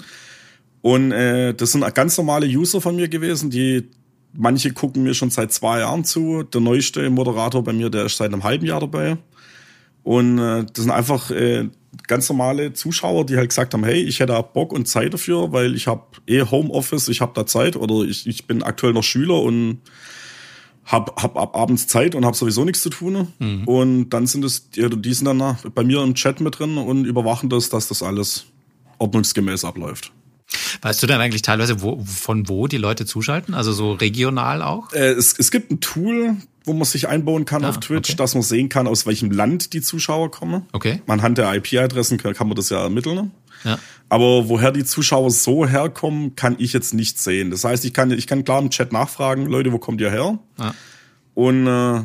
[0.81, 3.89] Und äh, das sind ganz normale User von mir gewesen, die
[4.33, 6.43] manche gucken mir schon seit zwei Jahren zu.
[6.43, 9.17] Der neueste Moderator bei mir, der ist seit einem halben Jahr dabei.
[10.03, 11.67] Und äh, das sind einfach äh,
[12.07, 15.75] ganz normale Zuschauer, die halt gesagt haben, hey, ich hätte Bock und Zeit dafür, weil
[15.75, 19.41] ich habe eh Homeoffice, ich habe da Zeit oder ich, ich bin aktuell noch Schüler
[19.41, 19.79] und
[20.89, 23.27] hab, hab ab abends Zeit und hab sowieso nichts zu tun.
[23.65, 27.05] Und dann sind es, die, die sind dann bei mir im Chat mit drin und
[27.05, 28.45] überwachen das, dass das alles
[28.97, 30.11] ordnungsgemäß abläuft.
[30.81, 33.53] Weißt du denn eigentlich teilweise, wo, von wo die Leute zuschalten?
[33.53, 34.91] Also so regional auch?
[34.93, 38.17] Äh, es, es gibt ein Tool, wo man sich einbauen kann Ah, auf Twitch, okay.
[38.17, 40.65] dass man sehen kann, aus welchem Land die Zuschauer kommen.
[40.71, 41.01] Okay.
[41.07, 43.31] Anhand der IP-Adressen kann, kann man das ja ermitteln.
[43.63, 43.77] Ja.
[44.09, 47.51] Aber woher die Zuschauer so herkommen, kann ich jetzt nicht sehen.
[47.51, 50.39] Das heißt, ich kann, ich kann klar im Chat nachfragen, Leute, wo kommt ihr her?
[50.57, 50.73] Ja.
[51.35, 52.01] Und äh,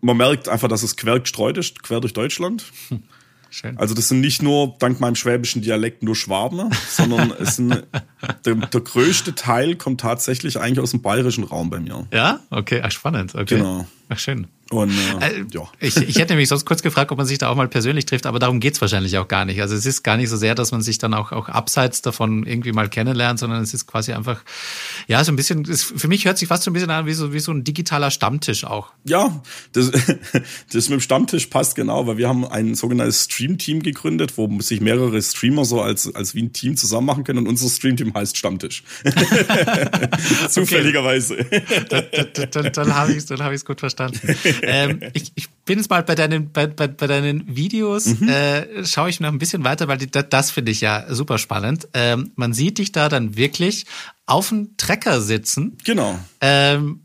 [0.00, 2.64] man merkt einfach, dass es quer gestreut ist, quer durch Deutschland.
[3.50, 3.78] Schön.
[3.78, 7.86] Also das sind nicht nur dank meinem schwäbischen Dialekt nur Schwaben, sondern es sind,
[8.44, 12.06] der, der größte Teil kommt tatsächlich eigentlich aus dem bayerischen Raum bei mir.
[12.12, 12.40] Ja?
[12.50, 13.34] Okay, ach, spannend.
[13.34, 13.56] Okay.
[13.56, 13.86] Genau.
[14.08, 14.46] Ach, schön.
[14.70, 15.62] Und äh, Äh, ja.
[15.78, 18.26] ich, ich hätte nämlich sonst kurz gefragt, ob man sich da auch mal persönlich trifft,
[18.26, 19.60] aber darum geht's wahrscheinlich auch gar nicht.
[19.60, 22.44] Also es ist gar nicht so sehr, dass man sich dann auch, auch abseits davon
[22.44, 24.42] irgendwie mal kennenlernt, sondern es ist quasi einfach,
[25.06, 27.12] ja, so ein bisschen, es, für mich hört sich fast so ein bisschen an wie
[27.12, 28.92] so, wie so ein digitaler Stammtisch auch.
[29.04, 29.40] Ja,
[29.72, 29.90] das,
[30.72, 34.80] das mit dem Stammtisch passt genau, weil wir haben ein sogenanntes Stream-Team gegründet, wo sich
[34.80, 38.36] mehrere Streamer so als, als wie ein Team zusammen machen können und unser Stream-Team heißt
[38.36, 38.82] Stammtisch.
[40.48, 41.36] Zufälligerweise.
[41.88, 44.36] dann, dann, dann, dann habe ich es dann hab gut verstanden.
[44.62, 49.10] Ähm, ich, ich bin jetzt mal bei deinen, bei, bei, bei deinen Videos, äh, schaue
[49.10, 51.88] ich noch ein bisschen weiter, weil die, das, das finde ich ja super spannend.
[51.94, 53.86] Ähm, man sieht dich da dann wirklich
[54.26, 56.18] auf dem Trecker sitzen Genau.
[56.40, 57.02] ähm,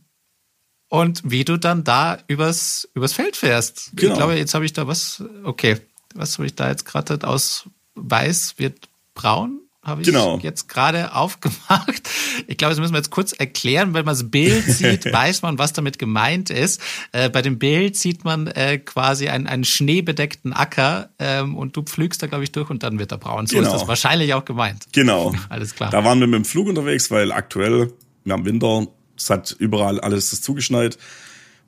[0.89, 3.91] und wie du dann da übers, übers Feld fährst.
[3.95, 4.11] Genau.
[4.11, 5.77] Ich glaube, jetzt habe ich da was, okay,
[6.13, 9.60] was habe ich da jetzt gerade aus weiß wird braun?
[9.83, 10.37] Habe ich Genau.
[10.43, 12.07] jetzt gerade aufgemacht.
[12.47, 13.93] Ich glaube, das müssen wir jetzt kurz erklären.
[13.95, 16.79] Wenn man das Bild sieht, weiß man, was damit gemeint ist.
[17.13, 21.81] Äh, bei dem Bild sieht man äh, quasi einen, einen schneebedeckten Acker ähm, und du
[21.81, 23.47] pflügst da, glaube ich, durch und dann wird er braun.
[23.47, 23.69] So Genau.
[23.73, 24.85] ist das wahrscheinlich auch gemeint.
[24.91, 25.33] Genau.
[25.49, 25.89] Alles klar.
[25.89, 27.91] Da waren wir mit dem Flug unterwegs, weil aktuell,
[28.23, 28.85] wir haben Winter,
[29.17, 30.97] es hat überall alles zugeschneit.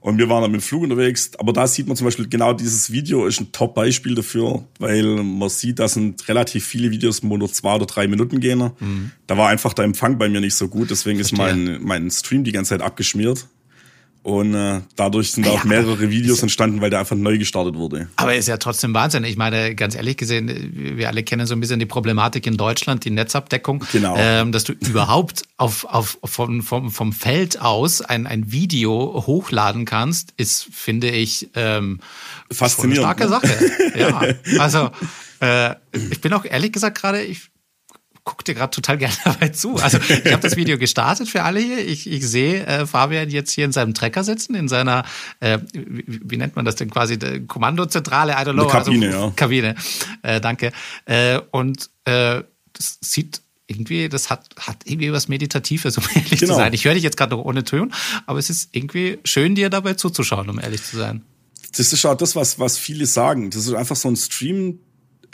[0.03, 1.31] Und wir waren dann mit dem Flug unterwegs.
[1.37, 5.47] Aber da sieht man zum Beispiel, genau dieses Video ist ein Top-Beispiel dafür, weil man
[5.47, 8.71] sieht, da sind relativ viele Videos, wo nur zwei oder drei Minuten gehen.
[9.27, 11.37] Da war einfach der Empfang bei mir nicht so gut, deswegen ist Mhm.
[11.37, 11.65] Verstehe.
[11.79, 13.47] mein, mein Stream die ganze Zeit abgeschmiert.
[14.23, 17.75] Und äh, dadurch sind Ah ja, auch mehrere Videos entstanden, weil der einfach neu gestartet
[17.75, 18.07] wurde.
[18.15, 19.25] Aber ist ja trotzdem Wahnsinn.
[19.25, 23.03] Ich meine, ganz ehrlich gesehen, wir alle kennen so ein bisschen die Problematik in Deutschland,
[23.03, 23.83] die Netzabdeckung.
[23.91, 24.15] Genau.
[24.17, 29.83] Ähm, dass du überhaupt auf, auf, vom, vom, vom Feld aus ein, ein Video hochladen
[29.83, 31.99] kannst, ist, finde ich, ähm,
[32.49, 33.57] Faszinierend, eine starke ne?
[33.57, 33.99] Sache.
[33.99, 34.21] Ja.
[34.59, 34.91] Also,
[35.41, 35.75] äh,
[36.11, 37.49] ich bin auch ehrlich gesagt gerade, ich
[38.25, 39.75] guck dir gerade total gerne dabei zu.
[39.75, 41.85] Also ich habe das Video gestartet für alle hier.
[41.85, 45.03] Ich, ich sehe äh, Fabian jetzt hier in seinem Trecker sitzen, in seiner,
[45.39, 48.63] äh, wie, wie nennt man das denn quasi, der Kommandozentrale, I don't know.
[48.63, 49.33] Eine Kabine, also, ja.
[49.35, 49.75] Kabine,
[50.21, 50.71] äh, danke.
[51.05, 56.53] Äh, und äh, das sieht irgendwie, das hat, hat irgendwie was Meditatives, um ehrlich Genau.
[56.53, 56.73] zu sein.
[56.73, 57.93] Ich höre dich jetzt gerade noch ohne Ton,
[58.25, 61.23] aber es ist irgendwie schön, dir dabei zuzuschauen, um ehrlich zu sein.
[61.75, 63.49] das ist auch das, was, was viele sagen.
[63.49, 64.79] Das ist einfach so ein Stream,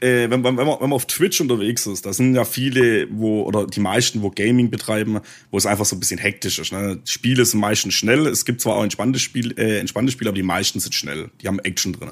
[0.02, 3.08] äh, wenn, wenn, wenn, man, wenn man auf Twitch unterwegs ist, da sind ja viele,
[3.12, 5.20] wo, oder die meisten, wo Gaming betreiben,
[5.52, 6.72] wo es einfach so ein bisschen hektisch ist.
[6.72, 7.00] Ne?
[7.06, 8.28] Spiele sind meistens schnell.
[8.28, 11.30] Es gibt zwar auch entspannte Spiele, äh, entspannte Spiele, aber die meisten sind schnell.
[11.42, 12.12] Die haben Action drin.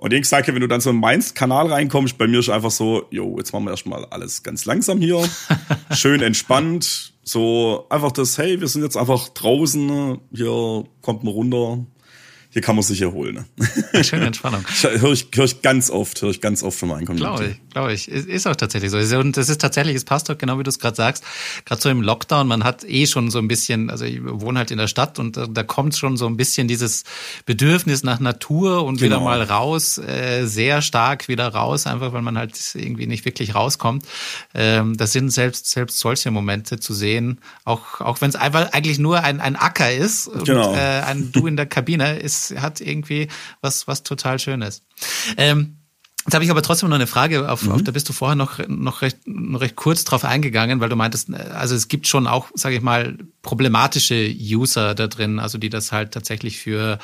[0.00, 2.70] Und ich sage, wenn du dann so in meinen Kanal reinkommst, bei mir ist einfach
[2.70, 5.22] so, jo, jetzt machen wir erstmal alles ganz langsam hier.
[5.94, 7.12] Schön entspannt.
[7.22, 11.84] So einfach das, hey, wir sind jetzt einfach draußen, hier kommt mal runter.
[12.52, 13.46] Hier kann man sich erholen.
[13.94, 14.04] Ne?
[14.04, 14.64] Schöne Entspannung.
[14.82, 17.44] höre ich, hör ich ganz oft, höre ich ganz oft von meinen Community.
[17.44, 18.08] Glaube ich, glaube ich.
[18.08, 18.98] Ist auch tatsächlich so.
[19.18, 21.22] Und das ist tatsächlich, es passt doch genau wie du es gerade sagst.
[21.64, 24.72] Gerade so im Lockdown, man hat eh schon so ein bisschen, also ich wohne halt
[24.72, 27.04] in der Stadt und da, da kommt schon so ein bisschen dieses
[27.46, 29.18] Bedürfnis nach Natur und genau.
[29.18, 33.54] wieder mal raus, äh, sehr stark wieder raus, einfach weil man halt irgendwie nicht wirklich
[33.54, 34.04] rauskommt.
[34.54, 38.98] Ähm, das sind selbst, selbst solche Momente zu sehen, auch, auch wenn es einfach eigentlich
[38.98, 40.74] nur ein, ein Acker ist und genau.
[40.74, 43.28] äh, ein Du in der Kabine ist, hat irgendwie
[43.60, 44.82] was, was total Schönes.
[45.36, 45.76] Ähm,
[46.26, 47.72] Jetzt habe ich aber trotzdem noch eine Frage, auf, mhm.
[47.72, 50.96] auf da bist du vorher noch, noch, recht, noch recht kurz drauf eingegangen, weil du
[50.96, 55.70] meintest, also es gibt schon auch, sage ich mal, problematische User da drin, also die
[55.70, 56.98] das halt tatsächlich für,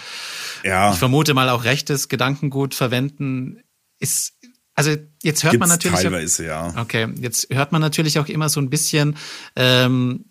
[0.64, 0.92] ja.
[0.92, 3.62] ich vermute mal auch rechtes Gedankengut verwenden.
[3.98, 4.35] Ist,
[4.78, 6.00] also jetzt hört Gibt's man natürlich.
[6.00, 6.74] Teilweise, ja.
[6.76, 9.16] Okay, jetzt hört man natürlich auch immer so ein bisschen,
[9.56, 10.26] ähm,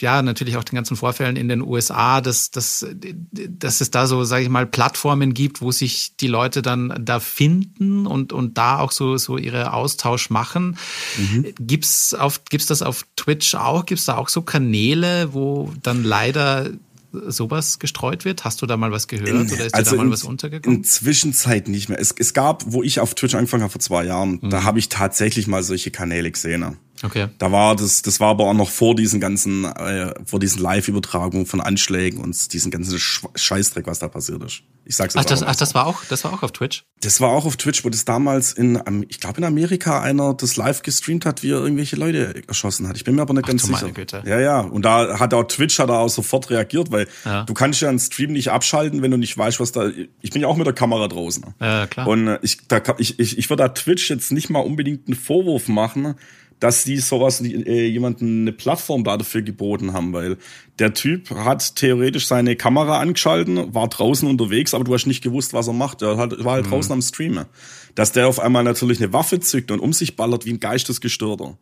[0.00, 2.86] ja, natürlich auch den ganzen Vorfällen in den USA, dass, dass,
[3.32, 7.18] dass es da so, sage ich mal, Plattformen gibt, wo sich die Leute dann da
[7.18, 10.78] finden und, und da auch so, so ihre Austausch machen.
[11.18, 11.52] Mhm.
[11.58, 13.86] Gibt's auf, gibt's das auf Twitch auch?
[13.86, 16.70] Gibt's da auch so Kanäle, wo dann leider
[17.12, 18.44] sowas gestreut wird?
[18.44, 20.24] Hast du da mal was gehört in, oder ist also dir da mal in, was
[20.24, 20.78] untergekommen?
[20.78, 21.98] In Zwischenzeit nicht mehr.
[21.98, 24.50] Es, es gab, wo ich auf Twitch angefangen habe vor zwei Jahren, mhm.
[24.50, 26.78] da habe ich tatsächlich mal solche Kanäle gesehen.
[27.02, 27.28] Okay.
[27.38, 31.46] Da war das, das war aber auch noch vor diesen ganzen, äh, vor diesen Live-Übertragungen
[31.46, 34.62] von Anschlägen und diesen ganzen Scheißdreck, was da passiert ist.
[34.84, 36.84] Ich sag's jetzt ach, das, ach, das war auch, das war auch auf Twitch?
[37.00, 40.56] Das war auch auf Twitch, wo das damals in, ich glaube in Amerika einer das
[40.56, 42.96] live gestreamt hat, wie er irgendwelche Leute erschossen hat.
[42.96, 43.90] Ich bin mir aber nicht ach, ganz sicher.
[43.90, 44.22] Güte.
[44.26, 44.60] Ja, ja.
[44.60, 47.44] Und da hat auch Twitch hat auch sofort reagiert, weil ja.
[47.44, 49.90] du kannst ja einen Stream nicht abschalten, wenn du nicht weißt, was da.
[50.22, 51.44] Ich bin ja auch mit der Kamera draußen.
[51.60, 52.06] Ja, klar.
[52.06, 55.68] Und ich, da, ich, ich, ich würde da Twitch jetzt nicht mal unbedingt einen Vorwurf
[55.68, 56.16] machen,
[56.60, 60.36] dass die sowas äh, jemanden eine Plattform dafür geboten haben, weil
[60.78, 65.54] der Typ hat theoretisch seine Kamera angeschalten, war draußen unterwegs, aber du hast nicht gewusst,
[65.54, 66.02] was er macht.
[66.02, 66.70] Er war halt mhm.
[66.70, 67.46] draußen am Streamen.
[67.94, 71.58] Dass der auf einmal natürlich eine Waffe zückt und um sich ballert wie ein Geistesgestörter.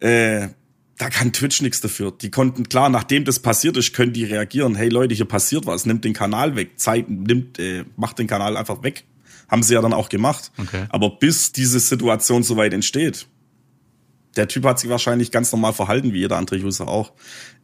[0.00, 0.48] Äh,
[0.98, 2.10] da kann Twitch nichts dafür.
[2.10, 4.74] Die konnten, klar, nachdem das passiert ist, können die reagieren.
[4.74, 8.56] Hey Leute, hier passiert was, nimmt den Kanal weg, Zeit, nimmt, äh, macht den Kanal
[8.56, 9.04] einfach weg.
[9.48, 10.50] Haben sie ja dann auch gemacht.
[10.58, 10.86] Okay.
[10.88, 13.28] Aber bis diese Situation soweit entsteht,
[14.36, 17.12] der Typ hat sich wahrscheinlich ganz normal verhalten, wie jeder andere User auch.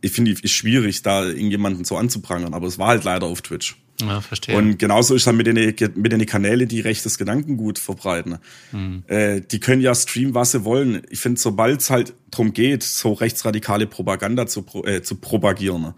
[0.01, 3.43] Ich finde, es ist schwierig, da irgendjemanden so anzuprangern, aber es war halt leider auf
[3.43, 3.77] Twitch.
[4.01, 4.57] Ja, verstehe.
[4.57, 5.57] Und genauso ist halt mit den,
[5.95, 8.39] mit den Kanälen, die rechtes Gedankengut verbreiten.
[8.73, 9.05] Mhm.
[9.07, 11.03] Äh, die können ja streamen, was sie wollen.
[11.11, 15.95] Ich finde, sobald es halt drum geht, so rechtsradikale Propaganda zu, äh, zu propagieren,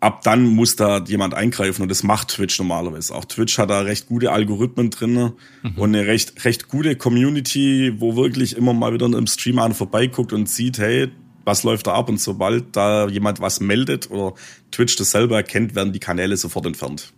[0.00, 3.14] ab dann muss da jemand eingreifen und das macht Twitch normalerweise.
[3.14, 5.32] Auch Twitch hat da recht gute Algorithmen drin
[5.62, 5.72] mhm.
[5.76, 10.32] und eine recht, recht gute Community, wo wirklich immer mal wieder im Stream einer vorbeiguckt
[10.32, 11.08] und sieht, hey,
[11.44, 12.08] was läuft da ab?
[12.08, 14.34] Und sobald da jemand was meldet oder
[14.70, 17.12] Twitch das selber erkennt, werden die Kanäle sofort entfernt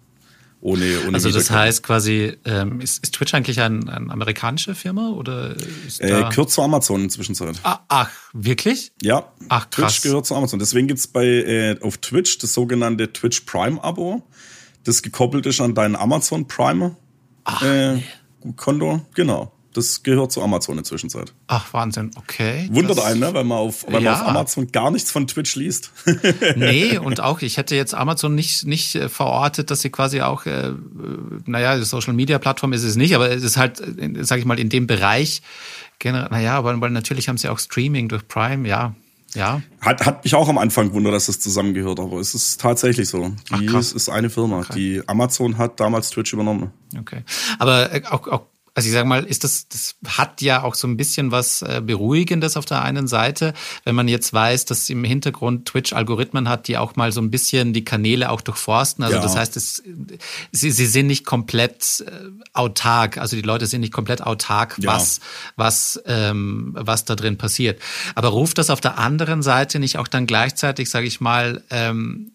[0.60, 5.10] ohne, ohne Also das heißt quasi, ähm, ist, ist Twitch eigentlich ein, eine amerikanische Firma
[5.10, 8.92] oder ist äh, gehört zu Amazon inzwischen Ah, ach, wirklich?
[9.02, 9.32] Ja.
[9.48, 9.94] Ach, krass.
[9.94, 10.58] Twitch gehört zu Amazon.
[10.58, 14.22] Deswegen gibt's bei äh, auf Twitch das sogenannte Twitch Prime Abo,
[14.84, 16.96] das gekoppelt ist an dein Amazon Prime
[17.44, 18.02] ach, äh,
[18.56, 19.06] Konto.
[19.14, 19.52] Genau.
[19.72, 21.32] Das gehört zu Amazon in der Zwischenzeit.
[21.46, 22.68] Ach, Wahnsinn, okay.
[22.72, 23.32] Wundert das, einen, ne?
[23.32, 24.12] weil man auf, weil ja.
[24.12, 25.92] man auf Amazon gar nichts von Twitch liest.
[26.56, 30.44] nee, und auch, ich hätte jetzt Amazon nicht, nicht äh, verortet, dass sie quasi auch,
[30.46, 30.72] äh,
[31.46, 34.58] naja, Social Media Plattform ist es nicht, aber es ist halt, äh, sag ich mal,
[34.58, 35.42] in dem Bereich,
[36.02, 38.94] naja, aber weil natürlich haben sie auch Streaming durch Prime, ja.
[39.34, 39.62] Ja.
[39.80, 43.28] Hat, hat mich auch am Anfang gewundert, dass das zusammengehört, aber es ist tatsächlich so.
[43.60, 44.60] Die Ach, ist eine Firma.
[44.60, 44.72] Okay.
[44.74, 46.72] Die Amazon hat damals Twitch übernommen.
[46.98, 47.22] Okay.
[47.58, 48.46] Aber äh, auch, auch
[48.80, 51.82] also ich sage mal, ist das, das hat ja auch so ein bisschen was äh,
[51.84, 53.52] Beruhigendes auf der einen Seite,
[53.84, 57.30] wenn man jetzt weiß, dass im Hintergrund Twitch Algorithmen hat, die auch mal so ein
[57.30, 59.04] bisschen die Kanäle auch durchforsten.
[59.04, 59.22] Also ja.
[59.22, 59.82] das heißt, es,
[60.50, 64.94] sie, sie sind nicht komplett äh, autark, also die Leute sind nicht komplett autark, ja.
[64.94, 65.20] was,
[65.56, 67.82] was, ähm, was da drin passiert.
[68.14, 72.32] Aber ruft das auf der anderen Seite nicht auch dann gleichzeitig, sage ich mal, ähm,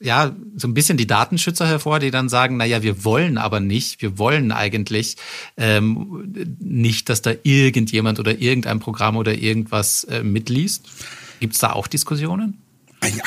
[0.00, 3.60] ja, so ein bisschen die Datenschützer hervor, die dann sagen, na ja, wir wollen aber
[3.60, 5.16] nicht, wir wollen eigentlich
[5.56, 10.88] ähm, nicht, dass da irgendjemand oder irgendein Programm oder irgendwas äh, mitliest.
[11.40, 12.58] Gibt es da auch Diskussionen?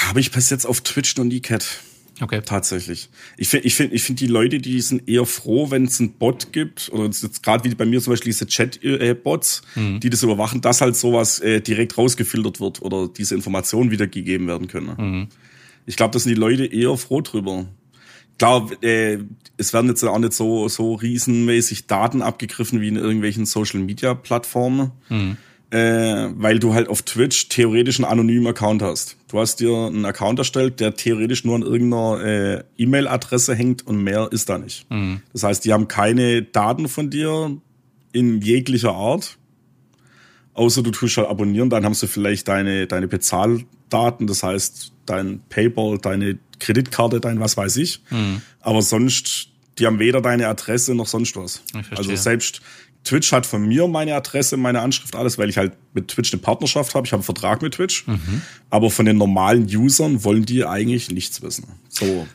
[0.08, 1.82] Habe ich bis jetzt auf Twitch noch nie gehabt.
[2.19, 2.41] Okay.
[2.43, 3.10] Tatsächlich.
[3.38, 6.13] Ich finde, ich finde, ich finde die Leute, die sind eher froh, wenn es einen
[6.13, 9.99] Bot gibt, oder jetzt gerade wie bei mir zum Beispiel diese Chat-Bots, mhm.
[9.99, 14.67] die das überwachen, dass halt sowas äh, direkt rausgefiltert wird oder diese Informationen wiedergegeben werden
[14.67, 14.95] können.
[14.97, 15.27] Mhm.
[15.88, 17.65] Ich glaube, da sind die Leute eher froh drüber.
[18.38, 19.17] Klar, äh,
[19.58, 24.91] es werden jetzt auch nicht so, so riesenmäßig Daten abgegriffen wie in irgendwelchen Social-Media-Plattformen.
[25.10, 25.38] Mhm.
[25.69, 29.17] äh, weil du halt auf Twitch theoretisch einen anonymen Account hast.
[29.28, 34.02] Du hast dir einen Account erstellt, der theoretisch nur an irgendeiner äh, E-Mail-Adresse hängt und
[34.02, 34.89] mehr ist da nicht.
[34.89, 35.21] Mhm.
[35.34, 37.58] Das heißt, die haben keine Daten von dir
[38.13, 39.38] in jeglicher Art.
[40.54, 43.08] Außer du tust halt abonnieren, dann haben sie vielleicht deine, deine
[43.89, 48.02] Bezahldaten, das heißt dein PayPal, deine Kreditkarte, dein was weiß ich.
[48.10, 48.41] Mhm.
[48.60, 51.62] Aber sonst, die haben weder deine Adresse noch sonst was.
[51.95, 52.62] Also selbst
[53.04, 56.41] Twitch hat von mir meine Adresse, meine Anschrift, alles, weil ich halt mit Twitch eine
[56.41, 57.06] Partnerschaft habe.
[57.06, 58.06] Ich habe einen Vertrag mit Twitch.
[58.08, 58.41] Mhm.
[58.69, 61.65] Aber von den normalen Usern wollen die eigentlich nichts wissen.
[61.88, 62.28] So.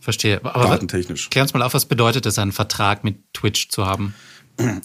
[0.00, 0.44] Verstehe.
[0.44, 1.30] Aber datentechnisch.
[1.30, 4.14] Klär uns mal auf, was bedeutet es, einen Vertrag mit Twitch zu haben?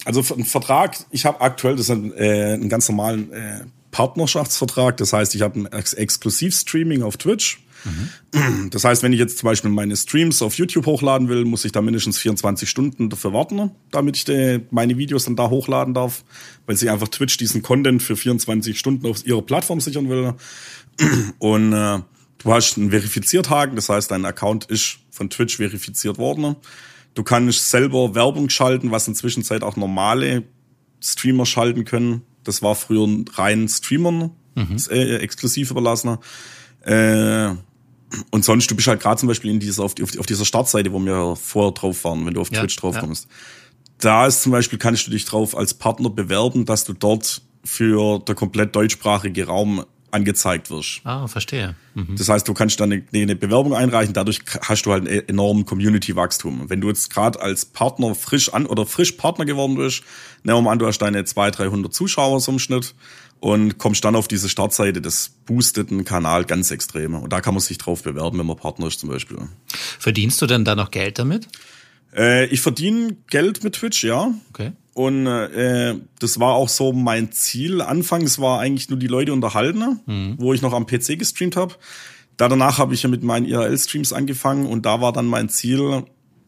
[0.05, 3.62] Also ein Vertrag, ich habe aktuell, das ist ein, äh, einen ganz normalen äh,
[3.93, 4.97] Partnerschaftsvertrag.
[4.97, 7.60] Das heißt, ich habe ein Ex Exklusiv-Streaming auf Twitch.
[7.86, 8.69] Mhm.
[8.71, 11.71] Das heißt, wenn ich jetzt zum Beispiel meine Streams auf YouTube hochladen will, muss ich
[11.71, 16.23] da mindestens 24 Stunden dafür warten, damit ich die, meine Videos dann da hochladen darf,
[16.65, 20.34] weil sich einfach Twitch diesen Content für 24 Stunden auf ihrer Plattform sichern will.
[21.39, 21.99] Und äh,
[22.39, 26.56] du hast einen Verifizierthaken, das heißt, dein Account ist von Twitch verifiziert worden.
[27.13, 30.43] Du kannst selber Werbung schalten, was inzwischen Zeit auch normale
[31.01, 32.23] Streamer schalten können.
[32.43, 34.77] Das war früher rein Streamern mhm.
[34.89, 36.17] äh, exklusiv überlassen.
[36.82, 37.51] Äh,
[38.32, 40.99] und sonst, du bist halt gerade zum Beispiel in dieser, auf, auf dieser Startseite, wo
[40.99, 43.25] wir vorher drauf waren, wenn du auf ja, Twitch drauf kommst.
[43.25, 43.36] Ja.
[43.99, 48.19] Da ist zum Beispiel, kannst du dich drauf als Partner bewerben, dass du dort für
[48.19, 51.02] der komplett deutschsprachige Raum angezeigt wirst.
[51.04, 51.76] Ah, verstehe.
[51.95, 52.15] Mhm.
[52.17, 55.65] Das heißt, du kannst dann eine, eine, Bewerbung einreichen, dadurch hast du halt einen enormen
[55.65, 56.69] Community-Wachstum.
[56.69, 60.04] Wenn du jetzt gerade als Partner frisch an oder frisch Partner geworden bist,
[60.43, 62.95] nehmen wir mal an, du hast deine 200, 300 Zuschauer so im Schnitt
[63.39, 67.15] und kommst dann auf diese Startseite des boosteten Kanal ganz extrem.
[67.15, 69.38] Und da kann man sich drauf bewerben, wenn man Partner ist zum Beispiel.
[69.99, 71.47] Verdienst du denn da noch Geld damit?
[72.15, 74.34] Äh, ich verdiene Geld mit Twitch, ja.
[74.49, 74.71] Okay.
[74.93, 77.82] Und äh, das war auch so mein Ziel.
[77.82, 80.36] Anfangs war eigentlich nur die Leute unterhalten, mhm.
[80.38, 81.75] wo ich noch am PC gestreamt habe.
[82.38, 86.03] Da danach habe ich ja mit meinen IRL-Streams angefangen und da war dann mein Ziel,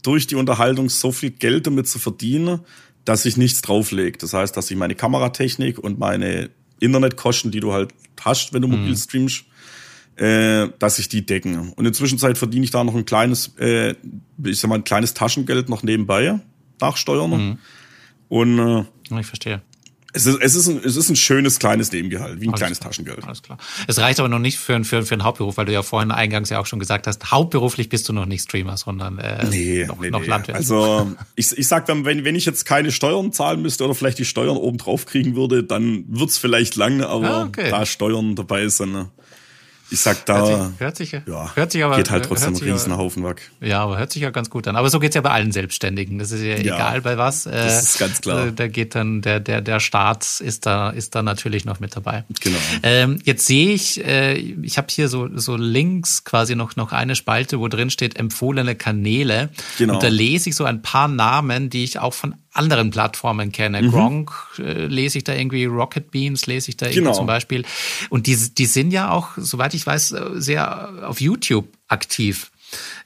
[0.06, 2.60] durch die Unterhaltung so viel Geld damit zu verdienen,
[3.06, 4.18] dass ich nichts drauflege.
[4.18, 8.68] Das heißt, dass ich meine Kameratechnik und meine Internetkosten, die du halt hast, wenn du
[8.68, 8.96] mobil mhm.
[8.96, 9.46] streamst,
[10.18, 11.56] äh, dass ich die decken.
[11.58, 13.96] Und in der Zwischenzeit verdiene ich da noch ein kleines, äh,
[14.44, 16.40] ich sag mal, ein kleines Taschengeld noch nebenbei
[16.80, 17.30] nach Steuern.
[17.32, 17.58] Mhm.
[18.30, 19.62] Und äh, ich verstehe.
[20.16, 22.80] Es ist, es, ist ein, es ist ein schönes kleines Nebengehalt, wie ein alles kleines
[22.80, 23.26] klar, Taschengeld.
[23.26, 23.58] Alles klar.
[23.86, 26.50] Es reicht aber noch nicht für, für, für einen Hauptberuf, weil du ja vorhin eingangs
[26.50, 30.00] ja auch schon gesagt hast, hauptberuflich bist du noch nicht Streamer, sondern äh, nee, noch,
[30.00, 30.26] nee, noch.
[30.26, 30.56] Landwirt.
[30.56, 34.18] Also ich, ich sag dann, wenn, wenn ich jetzt keine Steuern zahlen müsste oder vielleicht
[34.18, 37.70] die Steuern oben drauf kriegen würde, dann wird's vielleicht lang, aber ah, okay.
[37.70, 38.94] da Steuern dabei sind.
[38.94, 39.10] Ne?
[39.92, 42.62] Ich sag da, hört sich, hört sich, ja, hört sich aber, geht halt trotzdem ein
[42.62, 43.52] Riesenhaufen weg.
[43.62, 44.76] Ja, aber hört sich ja ganz gut an.
[44.76, 46.18] Aber so geht's ja bei allen Selbstständigen.
[46.18, 47.44] Das ist ja, ja egal bei was.
[47.44, 48.48] das ist ganz klar.
[48.48, 51.96] Äh, da geht dann der der der Staat ist da ist da natürlich noch mit
[51.96, 52.24] dabei.
[52.42, 52.58] Genau.
[52.84, 57.16] Ähm, jetzt sehe ich, äh, ich habe hier so so links quasi noch noch eine
[57.16, 59.50] Spalte, wo drin steht empfohlene Kanäle.
[59.78, 59.96] Genau.
[59.96, 63.82] Und da lese ich so ein paar Namen, die ich auch von anderen Plattformen kenne.
[63.82, 63.92] Mhm.
[63.92, 67.14] Gronk äh, lese ich da irgendwie, Rocket Beans lese ich da irgendwie genau.
[67.14, 67.66] zum Beispiel.
[68.10, 72.52] Und die, die sind ja auch, soweit ich weiß, äh, sehr auf YouTube aktiv.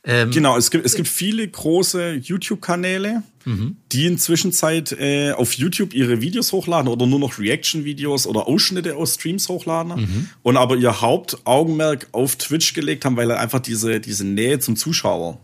[0.03, 3.75] Ähm, genau, es gibt, es gibt viele große YouTube-Kanäle, mhm.
[3.91, 8.95] die inzwischen Zeit äh, auf YouTube ihre Videos hochladen oder nur noch Reaction-Videos oder Ausschnitte
[8.95, 10.29] aus Streams hochladen mhm.
[10.43, 14.75] und aber ihr Hauptaugenmerk auf Twitch gelegt haben, weil er einfach diese, diese Nähe zum
[14.75, 15.39] Zuschauer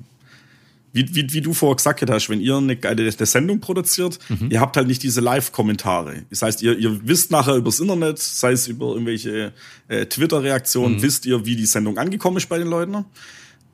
[0.95, 4.49] wie, wie, wie du vorher gesagt hast, wenn ihr eine, eine, eine Sendung produziert, mhm.
[4.49, 6.23] ihr habt halt nicht diese Live-Kommentare.
[6.29, 9.51] Das heißt, ihr, ihr wisst nachher übers Internet, sei es über irgendwelche
[9.89, 11.01] äh, Twitter-Reaktionen, mhm.
[11.01, 13.03] wisst ihr, wie die Sendung angekommen ist bei den Leuten.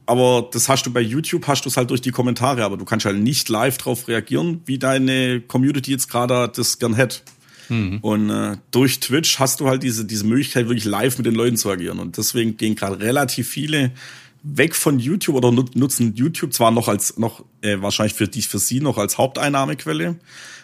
[0.07, 2.85] Aber das hast du bei YouTube, hast du es halt durch die Kommentare, aber du
[2.85, 7.19] kannst halt nicht live drauf reagieren, wie deine Community jetzt gerade das gern hätte.
[7.69, 7.99] Mhm.
[8.01, 11.55] Und äh, durch Twitch hast du halt diese, diese Möglichkeit, wirklich live mit den Leuten
[11.55, 11.99] zu agieren.
[11.99, 13.91] Und deswegen gehen gerade relativ viele
[14.43, 18.59] weg von YouTube oder nutzen YouTube zwar noch als noch äh, wahrscheinlich für dich für
[18.59, 20.17] sie noch als Haupteinnahmequelle,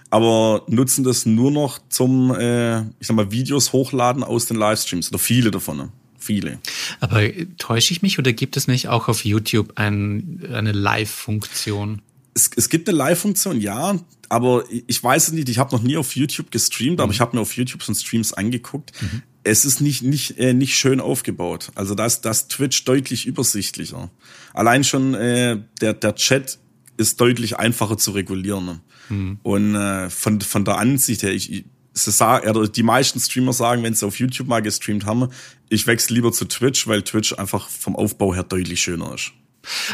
[0.10, 5.10] aber nutzen das nur noch zum äh, ich sag mal Videos hochladen aus den Livestreams
[5.10, 5.78] oder viele davon.
[5.78, 5.90] Ne?
[6.18, 6.60] Viele.
[7.00, 7.22] Aber
[7.58, 12.02] täusche ich mich oder gibt es nicht auch auf YouTube ein, eine Live-Funktion?
[12.34, 15.96] Es, es gibt eine Live-Funktion, ja, aber ich weiß es nicht, ich habe noch nie
[15.96, 17.04] auf YouTube gestreamt, mhm.
[17.04, 18.92] aber ich habe mir auf YouTube schon Streams angeguckt.
[19.02, 21.72] Mhm es ist nicht, nicht, äh, nicht schön aufgebaut.
[21.76, 24.10] Also das, das Twitch deutlich übersichtlicher.
[24.54, 26.60] Allein schon äh, der, der Chat
[26.98, 28.66] ist deutlich einfacher zu regulieren.
[28.66, 28.82] Ne?
[29.10, 29.40] Mhm.
[29.44, 33.84] Und äh, von, von der Ansicht her, ich, sie sagen, oder die meisten Streamer sagen,
[33.84, 35.30] wenn sie auf YouTube mal gestreamt haben,
[35.70, 39.32] ich wechsle lieber zu Twitch, weil Twitch einfach vom Aufbau her deutlich schöner ist.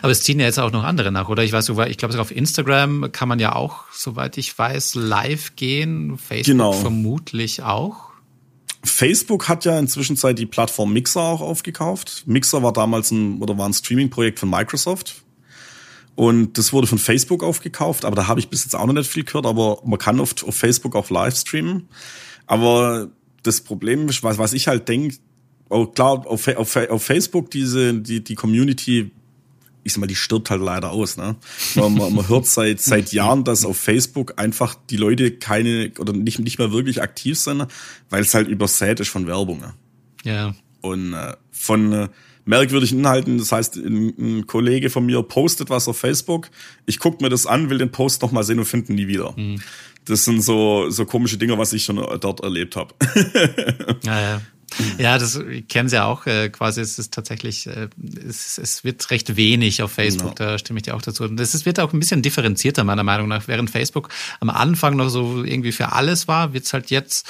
[0.01, 1.43] Aber es ziehen ja jetzt auch noch andere nach, oder?
[1.43, 6.17] Ich weiß, ich glaube, auf Instagram kann man ja auch, soweit ich weiß, live gehen.
[6.17, 6.73] Facebook genau.
[6.73, 8.12] vermutlich auch.
[8.83, 12.23] Facebook hat ja inzwischen die Plattform Mixer auch aufgekauft.
[12.25, 15.23] Mixer war damals ein oder war ein Streaming-Projekt von Microsoft.
[16.15, 19.09] Und das wurde von Facebook aufgekauft, aber da habe ich bis jetzt auch noch nicht
[19.09, 21.87] viel gehört, aber man kann auf, auf Facebook auch live streamen.
[22.45, 23.09] Aber
[23.41, 25.15] das Problem ist, was, was ich halt denke,
[25.69, 29.11] oh, klar, auf, auf, auf Facebook diese, die, die Community
[29.83, 31.17] ich sag mal, die stirbt halt leider aus.
[31.17, 31.35] Ne?
[31.75, 36.39] Man, man, hört seit seit Jahren, dass auf Facebook einfach die Leute keine oder nicht
[36.39, 37.67] nicht mehr wirklich aktiv sind,
[38.09, 39.59] weil es halt übersät ist von Werbung.
[39.59, 39.73] Ne?
[40.23, 40.55] Ja.
[40.81, 42.09] Und äh, von äh,
[42.45, 46.49] merkwürdigen Inhalten, das heißt, ein, ein, Kollege von mir postet was auf Facebook,
[46.85, 49.33] ich guck mir das an, will den Post noch mal sehen und finden nie wieder.
[49.37, 49.61] Mhm.
[50.05, 52.93] Das sind so so komische Dinge, was ich schon dort erlebt habe.
[54.03, 54.41] ja, ja.
[54.97, 56.81] Ja, das kennen Sie ja auch äh, quasi.
[56.81, 57.89] Es ist tatsächlich, äh,
[58.27, 60.51] es, es wird recht wenig auf Facebook, genau.
[60.51, 61.23] da stimme ich dir auch dazu.
[61.23, 63.47] Und es wird auch ein bisschen differenzierter, meiner Meinung nach.
[63.47, 64.09] Während Facebook
[64.39, 67.27] am Anfang noch so irgendwie für alles war, wird es halt jetzt,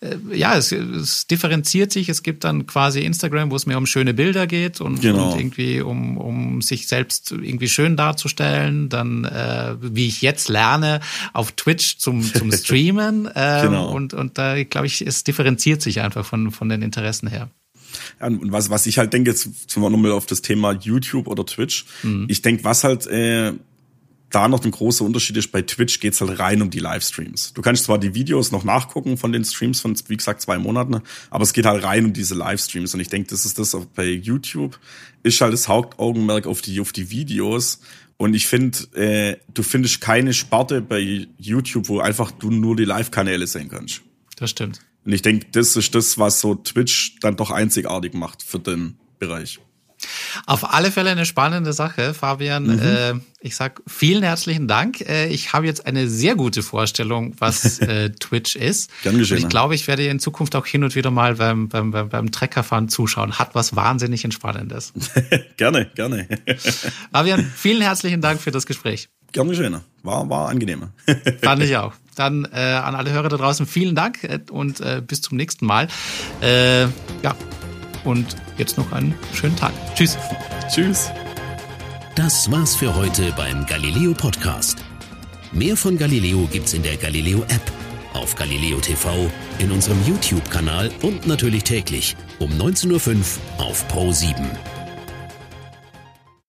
[0.00, 2.08] äh, ja, es, es differenziert sich.
[2.08, 5.32] Es gibt dann quasi Instagram, wo es mehr um schöne Bilder geht und, genau.
[5.32, 8.88] und irgendwie um, um sich selbst irgendwie schön darzustellen.
[8.88, 11.00] Dann, äh, wie ich jetzt lerne,
[11.32, 13.28] auf Twitch zum, zum Streamen.
[13.34, 13.90] Ähm, genau.
[13.90, 17.50] Und, und da, glaube ich, es differenziert sich einfach von, von den den Interessen her.
[18.20, 21.44] Ja, und was, was ich halt denke, jetzt zum nochmal auf das Thema YouTube oder
[21.46, 21.86] Twitch.
[22.02, 22.26] Mhm.
[22.28, 23.52] Ich denke, was halt äh,
[24.30, 27.54] da noch ein großer Unterschied ist, bei Twitch geht's halt rein um die Livestreams.
[27.54, 31.00] Du kannst zwar die Videos noch nachgucken von den Streams von, wie gesagt, zwei Monaten,
[31.30, 32.94] aber es geht halt rein um diese Livestreams.
[32.94, 34.78] Und ich denke, das ist das auch bei YouTube,
[35.22, 37.80] ist halt das Hauptaugenmerk auf die, auf die Videos.
[38.18, 42.84] Und ich finde, äh, du findest keine Sparte bei YouTube, wo einfach du nur die
[42.84, 44.02] Live-Kanäle sehen kannst.
[44.36, 44.80] Das stimmt.
[45.04, 48.98] Und ich denke, das ist das, was so Twitch dann doch einzigartig macht für den
[49.18, 49.58] Bereich.
[50.46, 52.64] Auf alle Fälle eine spannende Sache, Fabian.
[52.64, 52.80] Mhm.
[52.80, 55.00] Äh, ich sag vielen herzlichen Dank.
[55.00, 58.90] Äh, ich habe jetzt eine sehr gute Vorstellung, was äh, Twitch ist.
[59.02, 59.38] Gern geschehen.
[59.38, 62.08] Und ich glaube, ich werde in Zukunft auch hin und wieder mal beim, beim, beim,
[62.08, 63.38] beim Treckerfahren zuschauen.
[63.38, 64.92] Hat was wahnsinnig Entspannendes.
[65.56, 66.28] gerne, gerne.
[67.12, 69.08] Fabian, vielen herzlichen Dank für das Gespräch.
[69.32, 69.80] Gern geschehen.
[70.02, 70.92] War, war angenehmer.
[71.42, 71.92] Fand ich auch.
[72.18, 75.66] Dann äh, an alle Hörer da draußen vielen Dank äh, und äh, bis zum nächsten
[75.66, 75.88] Mal.
[76.40, 76.82] Äh,
[77.22, 77.36] ja,
[78.04, 79.72] und jetzt noch einen schönen Tag.
[79.94, 80.16] Tschüss.
[80.68, 81.10] Tschüss.
[82.14, 84.78] Das war's für heute beim Galileo Podcast.
[85.52, 87.72] Mehr von Galileo gibt's in der Galileo App,
[88.12, 93.16] auf Galileo TV, in unserem YouTube-Kanal und natürlich täglich um 19.05
[93.58, 94.34] Uhr auf Pro 7.